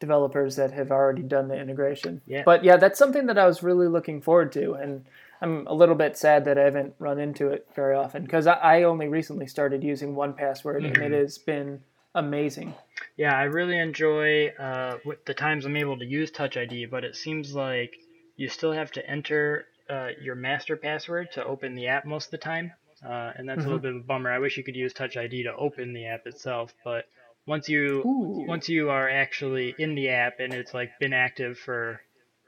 [0.00, 2.20] developers that have already done the integration.
[2.26, 2.42] Yeah.
[2.44, 5.04] But yeah, that's something that I was really looking forward to, and
[5.40, 8.54] I'm a little bit sad that I haven't run into it very often because I,
[8.54, 11.82] I only recently started using 1Password, and it has been
[12.16, 12.74] amazing.
[13.16, 17.14] Yeah, I really enjoy uh, the times I'm able to use Touch ID, but it
[17.14, 17.94] seems like
[18.36, 22.30] you still have to enter uh, your master password to open the app most of
[22.30, 22.72] the time,
[23.04, 24.32] uh, and that's a little bit of a bummer.
[24.32, 27.04] I wish you could use Touch ID to open the app itself, but
[27.46, 28.44] once you Ooh.
[28.48, 32.00] once you are actually in the app and it's like been active for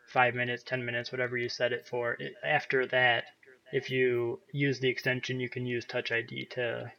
[0.06, 3.24] five minutes, ten minutes, whatever you set it for, it, after that,
[3.72, 6.90] if you use the extension, you can use Touch ID to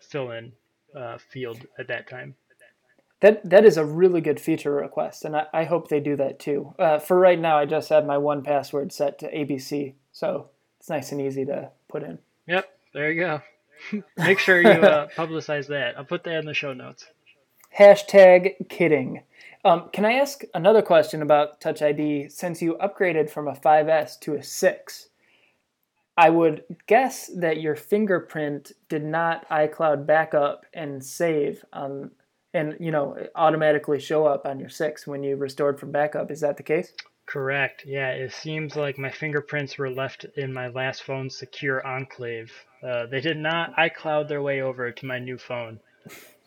[0.00, 0.52] fill in
[0.96, 2.34] uh, field at that time.
[3.20, 6.38] That that is a really good feature request, and I, I hope they do that
[6.38, 6.74] too.
[6.78, 10.48] Uh, for right now, I just have my 1Password set to ABC, so
[10.78, 12.18] it's nice and easy to put in.
[12.46, 13.42] Yep, there you go.
[14.16, 15.98] Make sure you uh, publicize that.
[15.98, 17.06] I'll put that in the show notes.
[17.78, 19.22] Hashtag kidding.
[19.64, 22.28] Um, can I ask another question about Touch ID?
[22.30, 25.08] Since you upgraded from a 5S to a 6,
[26.16, 32.10] I would guess that your fingerprint did not iCloud backup and save on,
[32.52, 36.30] and you know automatically show up on your 6 when you restored from backup.
[36.30, 36.92] Is that the case?
[37.26, 37.84] Correct.
[37.86, 42.52] Yeah, it seems like my fingerprints were left in my last phone's secure enclave.
[42.82, 45.78] Uh, they did not iCloud their way over to my new phone,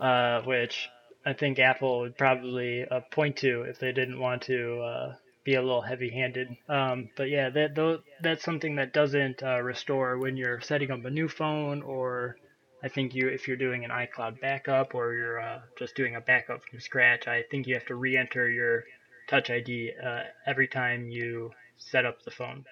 [0.01, 0.89] uh, which
[1.25, 5.55] I think Apple would probably uh, point to if they didn't want to uh, be
[5.55, 6.57] a little heavy-handed.
[6.67, 11.09] Um, but yeah, that that's something that doesn't uh, restore when you're setting up a
[11.09, 12.35] new phone, or
[12.83, 16.21] I think you if you're doing an iCloud backup or you're uh, just doing a
[16.21, 17.27] backup from scratch.
[17.27, 18.83] I think you have to re-enter your
[19.29, 22.65] Touch ID uh, every time you set up the phone.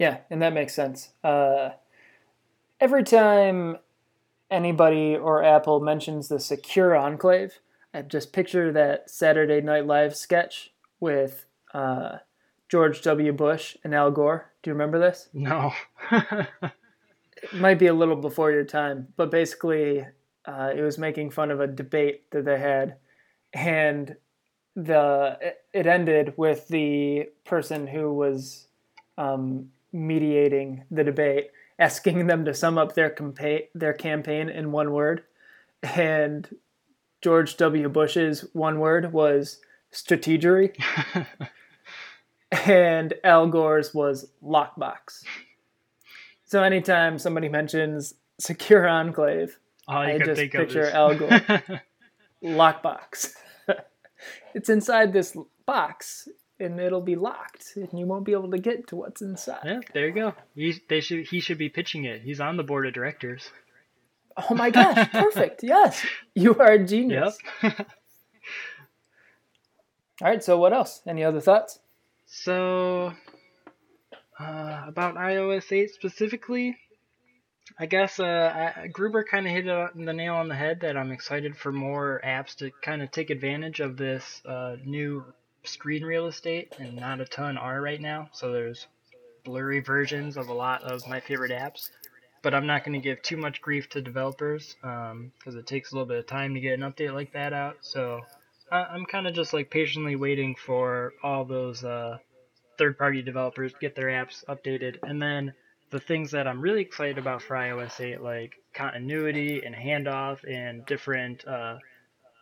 [0.00, 1.10] Yeah, and that makes sense.
[1.22, 1.70] Uh,
[2.80, 3.78] every time
[4.50, 7.60] anybody or Apple mentions the secure enclave,
[7.94, 12.18] I just picture that Saturday Night Live sketch with uh,
[12.68, 13.32] George W.
[13.32, 14.50] Bush and Al Gore.
[14.62, 15.28] Do you remember this?
[15.32, 15.72] No.
[17.42, 20.06] it might be a little before your time, but basically,
[20.44, 22.96] uh, it was making fun of a debate that they had,
[23.52, 24.16] and
[24.76, 28.68] the it ended with the person who was
[29.18, 34.92] um, mediating the debate asking them to sum up their campa- their campaign in one
[34.92, 35.24] word,
[35.82, 36.54] and
[37.22, 37.88] George W.
[37.88, 39.60] Bush's one word was
[39.92, 40.78] strategery,
[42.52, 45.24] and Al Gore's was lockbox.
[46.50, 51.28] So anytime somebody mentions secure enclave, I just picture Al Gore
[52.44, 53.34] lockbox.
[54.54, 56.28] it's inside this box
[56.58, 59.60] and it'll be locked and you won't be able to get to what's inside.
[59.64, 60.34] Yeah, there you go.
[60.56, 62.22] He, they should he should be pitching it.
[62.22, 63.48] He's on the board of directors.
[64.36, 65.62] Oh my gosh, perfect.
[65.62, 66.04] Yes.
[66.34, 67.38] You are a genius.
[67.62, 67.88] Yep.
[70.20, 71.00] All right, so what else?
[71.06, 71.78] Any other thoughts?
[72.26, 73.12] So
[74.40, 76.76] uh, about iOS 8 specifically,
[77.78, 81.12] I guess uh, I, Gruber kind of hit the nail on the head that I'm
[81.12, 85.24] excited for more apps to kind of take advantage of this uh, new
[85.64, 88.28] screen real estate, and not a ton are right now.
[88.32, 88.86] So there's
[89.44, 91.90] blurry versions of a lot of my favorite apps.
[92.42, 95.92] But I'm not going to give too much grief to developers because um, it takes
[95.92, 97.76] a little bit of time to get an update like that out.
[97.82, 98.22] So
[98.72, 102.16] I- am kind of just like patiently waiting for all those uh,
[102.80, 105.52] third-party developers get their apps updated, and then
[105.90, 110.86] the things that I'm really excited about for iOS 8, like continuity and handoff and
[110.86, 111.76] different uh,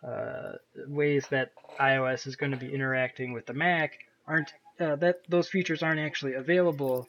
[0.07, 0.53] uh,
[0.86, 5.49] ways that iOS is going to be interacting with the Mac, aren't uh, that those
[5.49, 7.09] features aren't actually available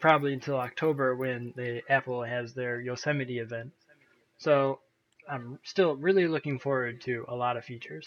[0.00, 3.72] probably until October when the Apple has their Yosemite event.
[4.36, 4.78] So
[5.28, 8.06] I'm still really looking forward to a lot of features.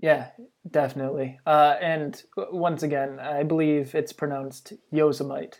[0.00, 0.28] Yeah,
[0.68, 1.38] definitely.
[1.46, 5.58] Uh, and once again, I believe it's pronounced Yosemite.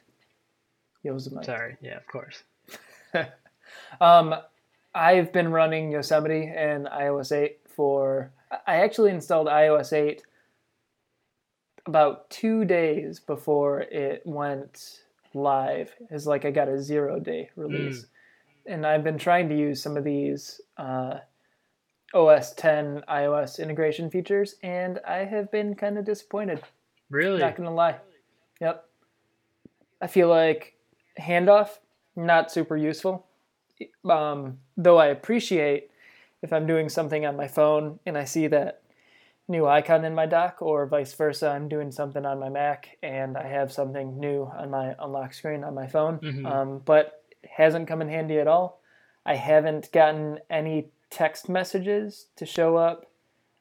[1.03, 1.45] Yosemite.
[1.45, 1.77] Sorry.
[1.83, 2.43] Yeah, of course.
[4.01, 4.35] um,
[4.95, 8.33] I've been running Yosemite and iOS 8 for.
[8.67, 10.23] I actually installed iOS 8
[11.87, 15.03] about two days before it went
[15.35, 15.95] live.
[16.11, 18.01] It's like I got a zero day release.
[18.01, 18.07] Mm.
[18.67, 21.19] And I've been trying to use some of these uh,
[22.15, 26.63] OS 10 iOS integration features, and I have been kind of disappointed.
[27.09, 27.41] Really?
[27.41, 27.97] Not gonna lie.
[28.61, 28.85] Yep.
[30.01, 30.77] I feel like
[31.21, 31.79] handoff
[32.17, 33.27] not super useful.
[34.09, 35.91] Um, though I appreciate
[36.43, 38.83] if I'm doing something on my phone and I see that
[39.49, 43.37] new icon in my dock, or vice versa, I'm doing something on my Mac and
[43.37, 46.19] I have something new on my unlock screen on my phone.
[46.19, 46.47] Mm-hmm.
[46.47, 48.81] Um, but hasn't come in handy at all.
[49.27, 53.11] I haven't gotten any text messages to show up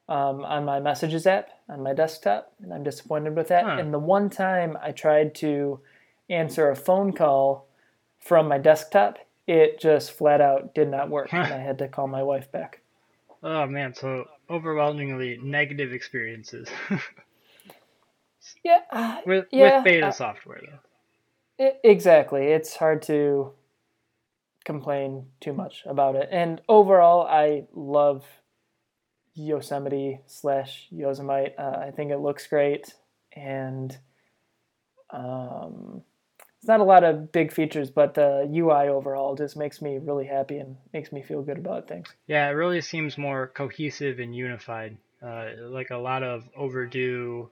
[0.08, 3.64] um, on my messages app on my desktop, and I'm disappointed with that.
[3.64, 3.76] Huh.
[3.78, 5.80] And the one time I tried to
[6.28, 7.68] answer a phone call
[8.18, 12.08] from my desktop, it just flat out did not work, and I had to call
[12.08, 12.80] my wife back.
[13.42, 16.68] Oh man, so overwhelmingly negative experiences.
[18.64, 21.64] yeah, uh, with yeah, with beta uh, software though.
[21.64, 23.52] It, exactly, it's hard to
[24.64, 26.28] complain too much about it.
[26.30, 28.24] And overall, I love
[29.34, 31.54] Yosemite slash Yosemite.
[31.56, 32.94] Uh, I think it looks great,
[33.34, 33.96] and
[35.10, 36.02] um,
[36.58, 40.26] it's not a lot of big features, but the UI overall just makes me really
[40.26, 42.08] happy and makes me feel good about things.
[42.26, 44.98] Yeah, it really seems more cohesive and unified.
[45.22, 47.50] Uh, like a lot of overdue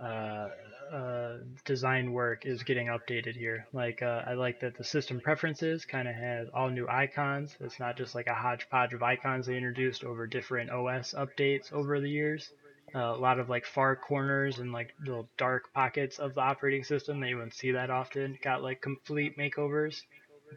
[0.00, 0.48] uh,
[0.92, 3.66] uh, design work is getting updated here.
[3.72, 7.56] Like uh, I like that the system preferences kind of has all new icons.
[7.60, 12.00] It's not just like a hodgepodge of icons they introduced over different OS updates over
[12.00, 12.50] the years.
[12.94, 16.84] Uh, a lot of like far corners and like little dark pockets of the operating
[16.84, 20.02] system that you wouldn't see that often got like complete makeovers.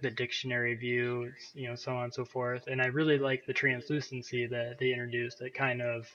[0.01, 2.67] The dictionary view, you know, so on and so forth.
[2.67, 6.07] And I really like the translucency that they introduced that kind of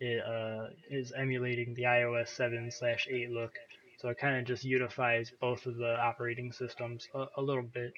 [0.00, 3.52] it uh, is emulating the iOS 7 slash 8 look.
[3.98, 7.92] So it kind of just unifies both of the operating systems a, a little bit.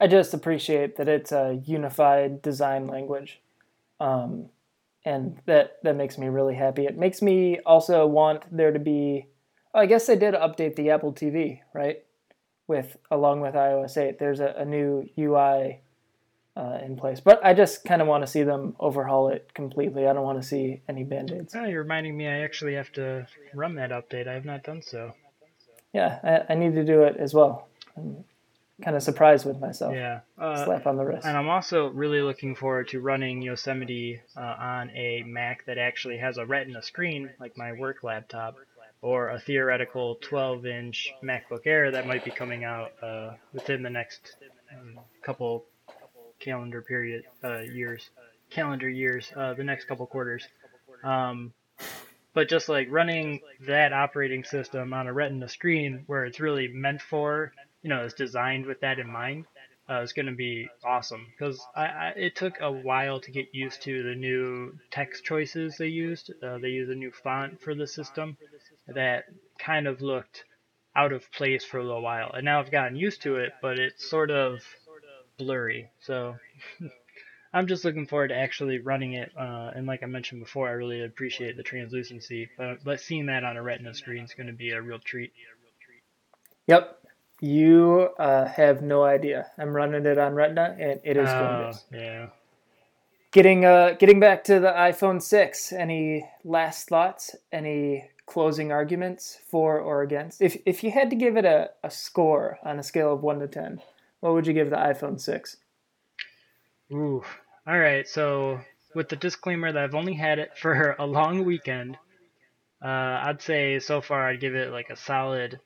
[0.00, 3.40] I just appreciate that it's a unified design language.
[4.00, 4.48] Um,
[5.04, 6.86] and that, that makes me really happy.
[6.86, 9.26] It makes me also want there to be,
[9.74, 11.98] I guess they did update the Apple TV, right?
[12.66, 15.82] With along with iOS 8, there's a, a new UI
[16.56, 17.20] uh, in place.
[17.20, 20.06] But I just kind of want to see them overhaul it completely.
[20.06, 21.54] I don't want to see any band aids.
[21.56, 24.28] Oh, you're reminding me I actually have to run that update.
[24.28, 25.12] I have not done so.
[25.92, 27.68] Yeah, I, I need to do it as well.
[27.96, 28.24] I'm
[28.82, 29.94] kind of surprised with myself.
[29.94, 30.20] Yeah.
[30.38, 31.26] Uh, Slap on the wrist.
[31.26, 36.18] And I'm also really looking forward to running Yosemite uh, on a Mac that actually
[36.18, 38.56] has a Retina screen, like my work laptop,
[39.02, 44.36] or a theoretical 12-inch MacBook Air that might be coming out uh, within the next
[44.72, 45.66] um, couple
[46.42, 48.10] calendar period uh, years,
[48.50, 50.46] calendar years, uh, the next couple quarters.
[51.04, 51.52] Um,
[52.34, 57.02] but just like running that operating system on a Retina screen, where it's really meant
[57.02, 59.44] for, you know, it's designed with that in mind,
[59.90, 61.26] uh, is going to be awesome.
[61.30, 65.76] Because I, I, it took a while to get used to the new text choices
[65.76, 66.32] they used.
[66.42, 68.36] Uh, they use a new font for the system
[68.86, 69.24] that
[69.58, 70.44] kind of looked
[70.94, 73.78] out of place for a little while, and now I've gotten used to it, but
[73.78, 74.60] it's sort of
[75.42, 75.90] blurry.
[76.00, 76.36] So
[77.52, 79.30] I'm just looking forward to actually running it.
[79.38, 83.44] Uh, and like I mentioned before, I really appreciate the translucency, but but seeing that
[83.44, 85.32] on a Retina screen is going to be a real treat.
[86.68, 86.98] Yep,
[87.40, 89.46] you uh, have no idea.
[89.58, 91.84] I'm running it on Retina, and it is Oh, gorgeous.
[91.92, 92.26] yeah.
[93.32, 95.72] Getting uh, getting back to the iPhone six.
[95.72, 97.34] Any last thoughts?
[97.50, 100.40] Any closing arguments for or against?
[100.40, 103.40] If if you had to give it a, a score on a scale of one
[103.40, 103.80] to ten,
[104.22, 105.56] what would you give the iPhone six?
[106.92, 107.24] Ooh.
[107.66, 108.06] All right.
[108.06, 108.60] So
[108.94, 111.96] with the disclaimer that I've only had it for a long weekend,
[112.80, 115.58] uh, I'd say so far I'd give it like a solid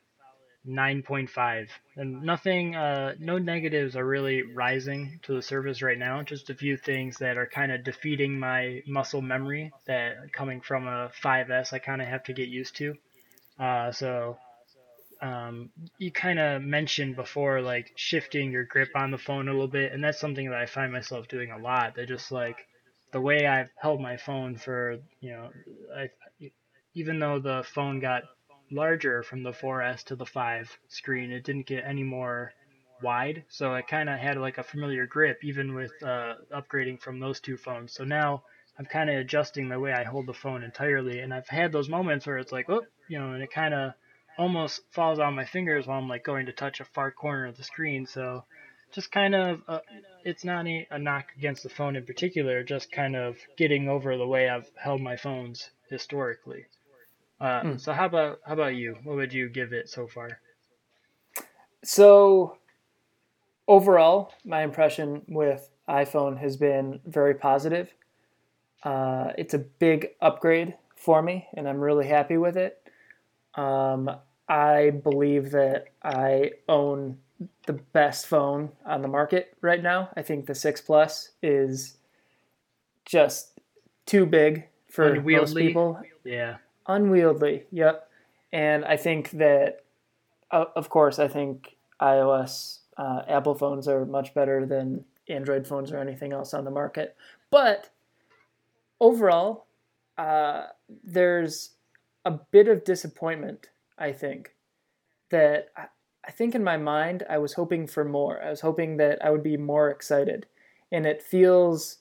[0.66, 1.68] 9.5.
[1.96, 6.22] And nothing, uh, no negatives are really rising to the surface right now.
[6.22, 10.86] Just a few things that are kind of defeating my muscle memory that coming from
[10.88, 12.94] a 5S I kind of have to get used to.
[13.60, 14.38] Uh, so
[15.20, 19.68] um, you kind of mentioned before, like shifting your grip on the phone a little
[19.68, 21.94] bit, and that's something that I find myself doing a lot.
[21.94, 22.56] That just like
[23.12, 25.50] the way I've held my phone for, you know,
[25.96, 26.08] I,
[26.94, 28.22] even though the phone got
[28.70, 32.52] larger from the 4S to the 5 screen, it didn't get any more
[33.02, 37.20] wide, so I kind of had like a familiar grip even with uh, upgrading from
[37.20, 37.92] those two phones.
[37.92, 38.42] So now
[38.78, 41.88] I'm kind of adjusting the way I hold the phone entirely, and I've had those
[41.88, 43.92] moments where it's like, oh, you know, and it kind of
[44.38, 47.56] almost falls on my fingers while I'm like going to touch a far corner of
[47.56, 48.06] the screen.
[48.06, 48.44] So
[48.92, 49.80] just kind of, uh,
[50.24, 54.16] it's not a, a knock against the phone in particular, just kind of getting over
[54.16, 56.66] the way I've held my phones historically.
[57.40, 57.76] Uh, Hmm.
[57.76, 58.96] So how about how about you?
[59.04, 60.40] What would you give it so far?
[61.84, 62.56] So
[63.68, 67.92] overall, my impression with iPhone has been very positive.
[68.82, 72.82] Uh, it's a big upgrade for me, and I'm really happy with it.
[73.54, 74.10] Um,
[74.48, 77.18] I believe that I own
[77.66, 80.08] the best phone on the market right now.
[80.16, 81.96] I think the 6 Plus is
[83.04, 83.58] just
[84.06, 86.56] too big for most people Yeah.
[86.86, 88.08] unwieldy yep
[88.52, 89.84] and i think that
[90.52, 95.90] uh, of course i think ios uh, apple phones are much better than android phones
[95.92, 97.16] or anything else on the market
[97.50, 97.90] but
[99.00, 99.66] overall
[100.18, 100.66] uh,
[101.04, 101.70] there's
[102.24, 103.68] a bit of disappointment
[103.98, 104.54] i think
[105.30, 105.86] that I,
[106.26, 109.30] I think in my mind i was hoping for more i was hoping that i
[109.30, 110.46] would be more excited
[110.92, 111.98] and it feels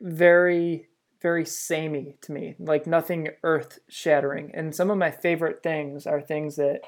[0.00, 0.88] very
[1.22, 4.50] very samey to me, like nothing earth shattering.
[4.52, 6.80] And some of my favorite things are things that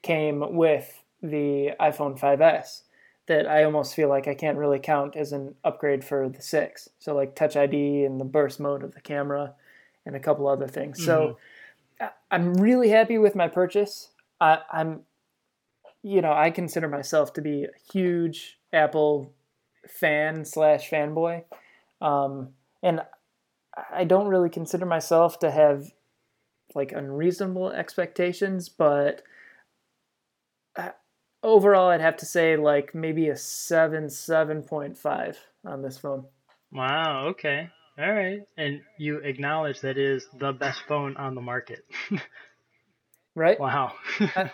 [0.00, 2.84] came with the iPhone 5S
[3.26, 6.88] that I almost feel like I can't really count as an upgrade for the 6.
[6.98, 9.54] So, like Touch ID and the burst mode of the camera
[10.06, 11.04] and a couple other things.
[11.04, 11.34] So, I-
[12.30, 14.10] I'm really happy with my purchase.
[14.40, 15.02] I, I'm,
[16.02, 19.32] you know, I consider myself to be a huge Apple
[19.88, 21.44] fan slash fanboy.
[22.00, 22.50] Um,
[22.82, 23.02] and
[23.92, 25.92] I don't really consider myself to have
[26.74, 29.22] like unreasonable expectations, but
[30.76, 30.90] uh,
[31.42, 36.26] overall, I'd have to say like maybe a seven, seven point five on this phone.
[36.70, 37.26] Wow.
[37.28, 37.70] Okay.
[38.02, 38.40] All right.
[38.56, 41.84] And you acknowledge that it is the best phone on the market.
[43.34, 43.58] Right?
[43.58, 43.94] wow.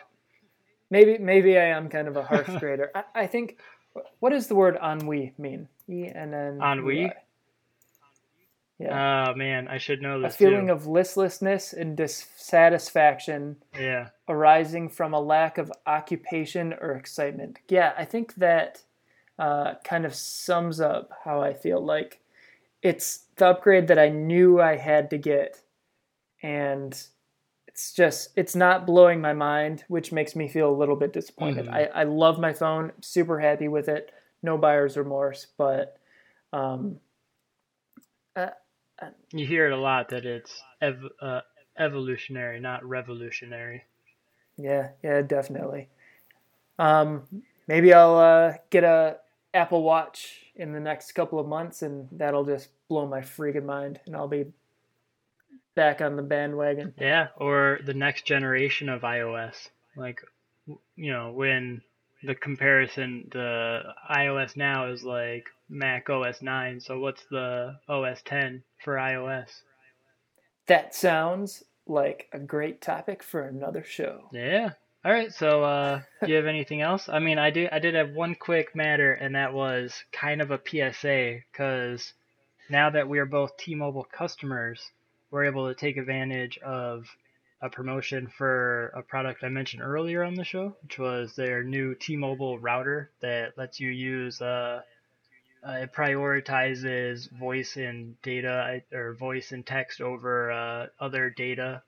[0.91, 2.91] Maybe maybe I am kind of a harsh grader.
[2.95, 3.59] I, I think
[4.21, 5.69] what does the word ennui mean?
[5.89, 7.13] E N N Ennui?
[8.79, 9.29] Yeah.
[9.31, 10.35] Oh man, I should know this.
[10.35, 10.73] a feeling too.
[10.73, 14.11] of listlessness and dissatisfaction yeah.
[14.29, 17.59] arising from a lack of occupation or excitement.
[17.69, 18.85] Yeah, I think that
[19.39, 21.85] uh, kind of sums up how I feel.
[21.85, 22.21] Like
[22.83, 25.61] it's the upgrade that I knew I had to get,
[26.43, 27.01] and
[27.66, 31.66] it's just it's not blowing my mind, which makes me feel a little bit disappointed.
[31.66, 31.74] Mhm.
[31.74, 34.12] I, I love my phone, super happy with it,
[34.43, 35.99] no buyer's remorse, but
[36.53, 37.01] um,
[39.33, 41.43] You hear it a lot that it's ev- uh,
[41.79, 43.85] evolutionary, not revolutionary.
[44.57, 45.89] Yeah, yeah, definitely.
[46.79, 47.24] Um,
[47.66, 49.18] maybe I'll uh, get a
[49.55, 54.01] Apple Watch in the next couple of months, and that'll just blow my freaking mind,
[54.07, 54.47] and I'll be
[55.75, 56.95] back on the bandwagon.
[56.99, 60.21] Yeah, or the next generation of iOS, like
[60.97, 61.83] you know when
[62.23, 63.81] the comparison the
[64.11, 66.81] iOS now is like Mac OS 9.
[66.81, 69.49] So what's the OS 10 for iOS?
[70.67, 74.29] That sounds like a great topic for another show.
[74.33, 74.73] Yeah.
[75.09, 75.33] All right.
[75.33, 77.09] So, uh, do you have anything else?
[77.09, 77.71] I mean, I did.
[77.73, 82.13] I did have one quick matter, and that was kind of a PSA because
[82.69, 84.91] now that we are both T-Mobile customers,
[85.31, 87.07] we're able to take advantage of
[87.63, 91.95] a promotion for a product I mentioned earlier on the show, which was their new
[91.95, 94.43] T-Mobile router that lets you use.
[94.43, 94.83] Uh,
[95.67, 101.83] uh, it prioritizes voice and data or voice and text over uh, other data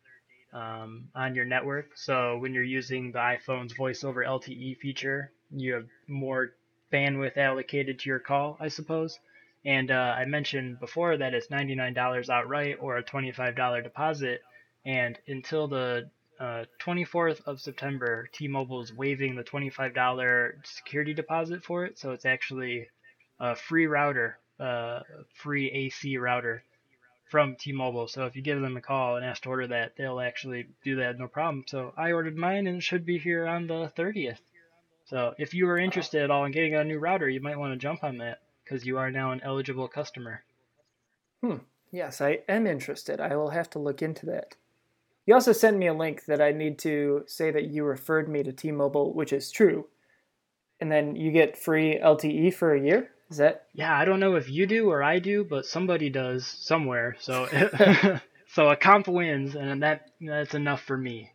[0.53, 1.97] um, on your network.
[1.97, 6.53] So when you're using the iPhone's voice over LTE feature, you have more
[6.93, 9.19] bandwidth allocated to your call, I suppose.
[9.65, 14.43] And uh, I mentioned before that it's $99 outright or a $25 deposit.
[14.85, 21.85] And until the uh, 24th of September, T-Mobile is waiving the $25 security deposit for
[21.85, 21.99] it.
[21.99, 22.89] So it's actually
[23.39, 25.01] a free router, uh,
[25.35, 26.65] free AC router
[27.31, 28.09] from T-Mobile.
[28.09, 30.97] So if you give them a call and ask to order that, they'll actually do
[30.97, 31.65] that no problem.
[31.67, 34.41] So I ordered mine and it should be here on the 30th.
[35.07, 37.73] So if you are interested at all in getting a new router, you might want
[37.73, 40.43] to jump on that because you are now an eligible customer.
[41.41, 41.59] Hmm.
[41.91, 43.21] Yes, I am interested.
[43.21, 44.55] I will have to look into that.
[45.27, 48.43] You also sent me a link that I need to say that you referred me
[48.43, 49.87] to T-Mobile, which is true.
[50.81, 53.11] And then you get free LTE for a year.
[53.31, 53.67] Is that?
[53.75, 57.17] Yeah, I don't know if you do or I do, but somebody does somewhere.
[57.21, 57.47] So,
[58.53, 61.31] so a comp wins, and that that's enough for me.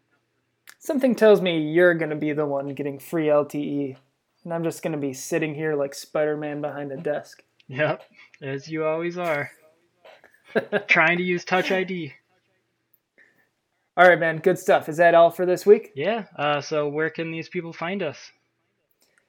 [0.80, 3.96] Something tells me you're gonna be the one getting free LTE,
[4.44, 7.44] and I'm just gonna be sitting here like Spider-Man behind a desk.
[7.68, 8.04] Yep,
[8.42, 9.50] as you always are.
[10.88, 12.14] Trying to use Touch ID.
[13.98, 14.40] All right, man.
[14.40, 14.90] Good stuff.
[14.90, 15.92] Is that all for this week?
[15.96, 16.26] Yeah.
[16.38, 18.18] Uh, so where can these people find us?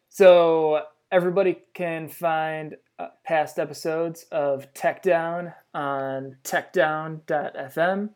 [0.09, 8.11] So everybody can find uh, past episodes of Tech Down on techdown.fm.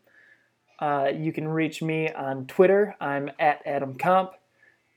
[0.78, 2.96] Uh, you can reach me on Twitter.
[3.00, 4.32] I'm at Adam Comp.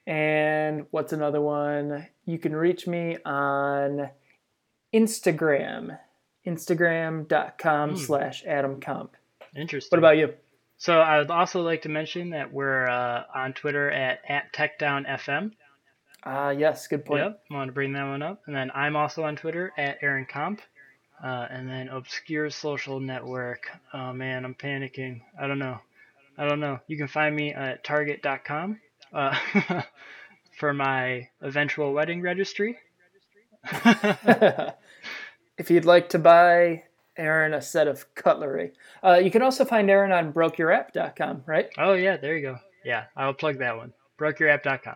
[0.07, 2.07] And what's another one?
[2.25, 4.09] You can reach me on
[4.93, 5.97] Instagram,
[6.45, 7.97] instagram.com mm.
[7.97, 9.15] slash Adam Comp.
[9.55, 9.95] Interesting.
[9.95, 10.33] What about you?
[10.77, 15.51] So I would also like to mention that we're uh, on Twitter at, at TechDownFM.
[16.25, 17.23] Ah, uh, yes, good point.
[17.23, 18.41] Yep, I want to bring that one up.
[18.47, 20.61] And then I'm also on Twitter at Aaron Comp.
[21.23, 23.69] Uh, and then obscure social network.
[23.93, 25.21] Oh man, I'm panicking.
[25.39, 25.79] I don't know.
[26.37, 26.79] I don't know.
[26.87, 28.79] You can find me at target.com
[29.13, 29.39] uh,
[30.59, 32.77] for my eventual wedding registry.
[35.57, 36.83] if you'd like to buy
[37.15, 41.69] Aaron a set of cutlery, uh, you can also find Aaron on brokeyourapp.com, right?
[41.77, 42.57] Oh, yeah, there you go.
[42.83, 43.93] Yeah, I'll plug that one.
[44.19, 44.95] Brokeyourapp.com.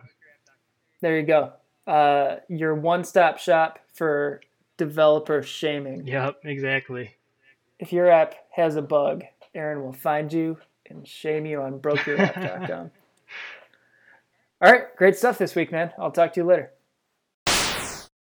[1.00, 1.52] There you go.
[1.86, 4.40] Uh, your one-stop shop for
[4.76, 6.06] developer shaming.
[6.06, 7.14] Yep, exactly.
[7.78, 9.24] If your app has a bug,
[9.54, 12.90] Aaron will find you and shame you on brokeyourapp.com.
[14.60, 15.92] All right, great stuff this week, man.
[15.98, 16.72] I'll talk to you later.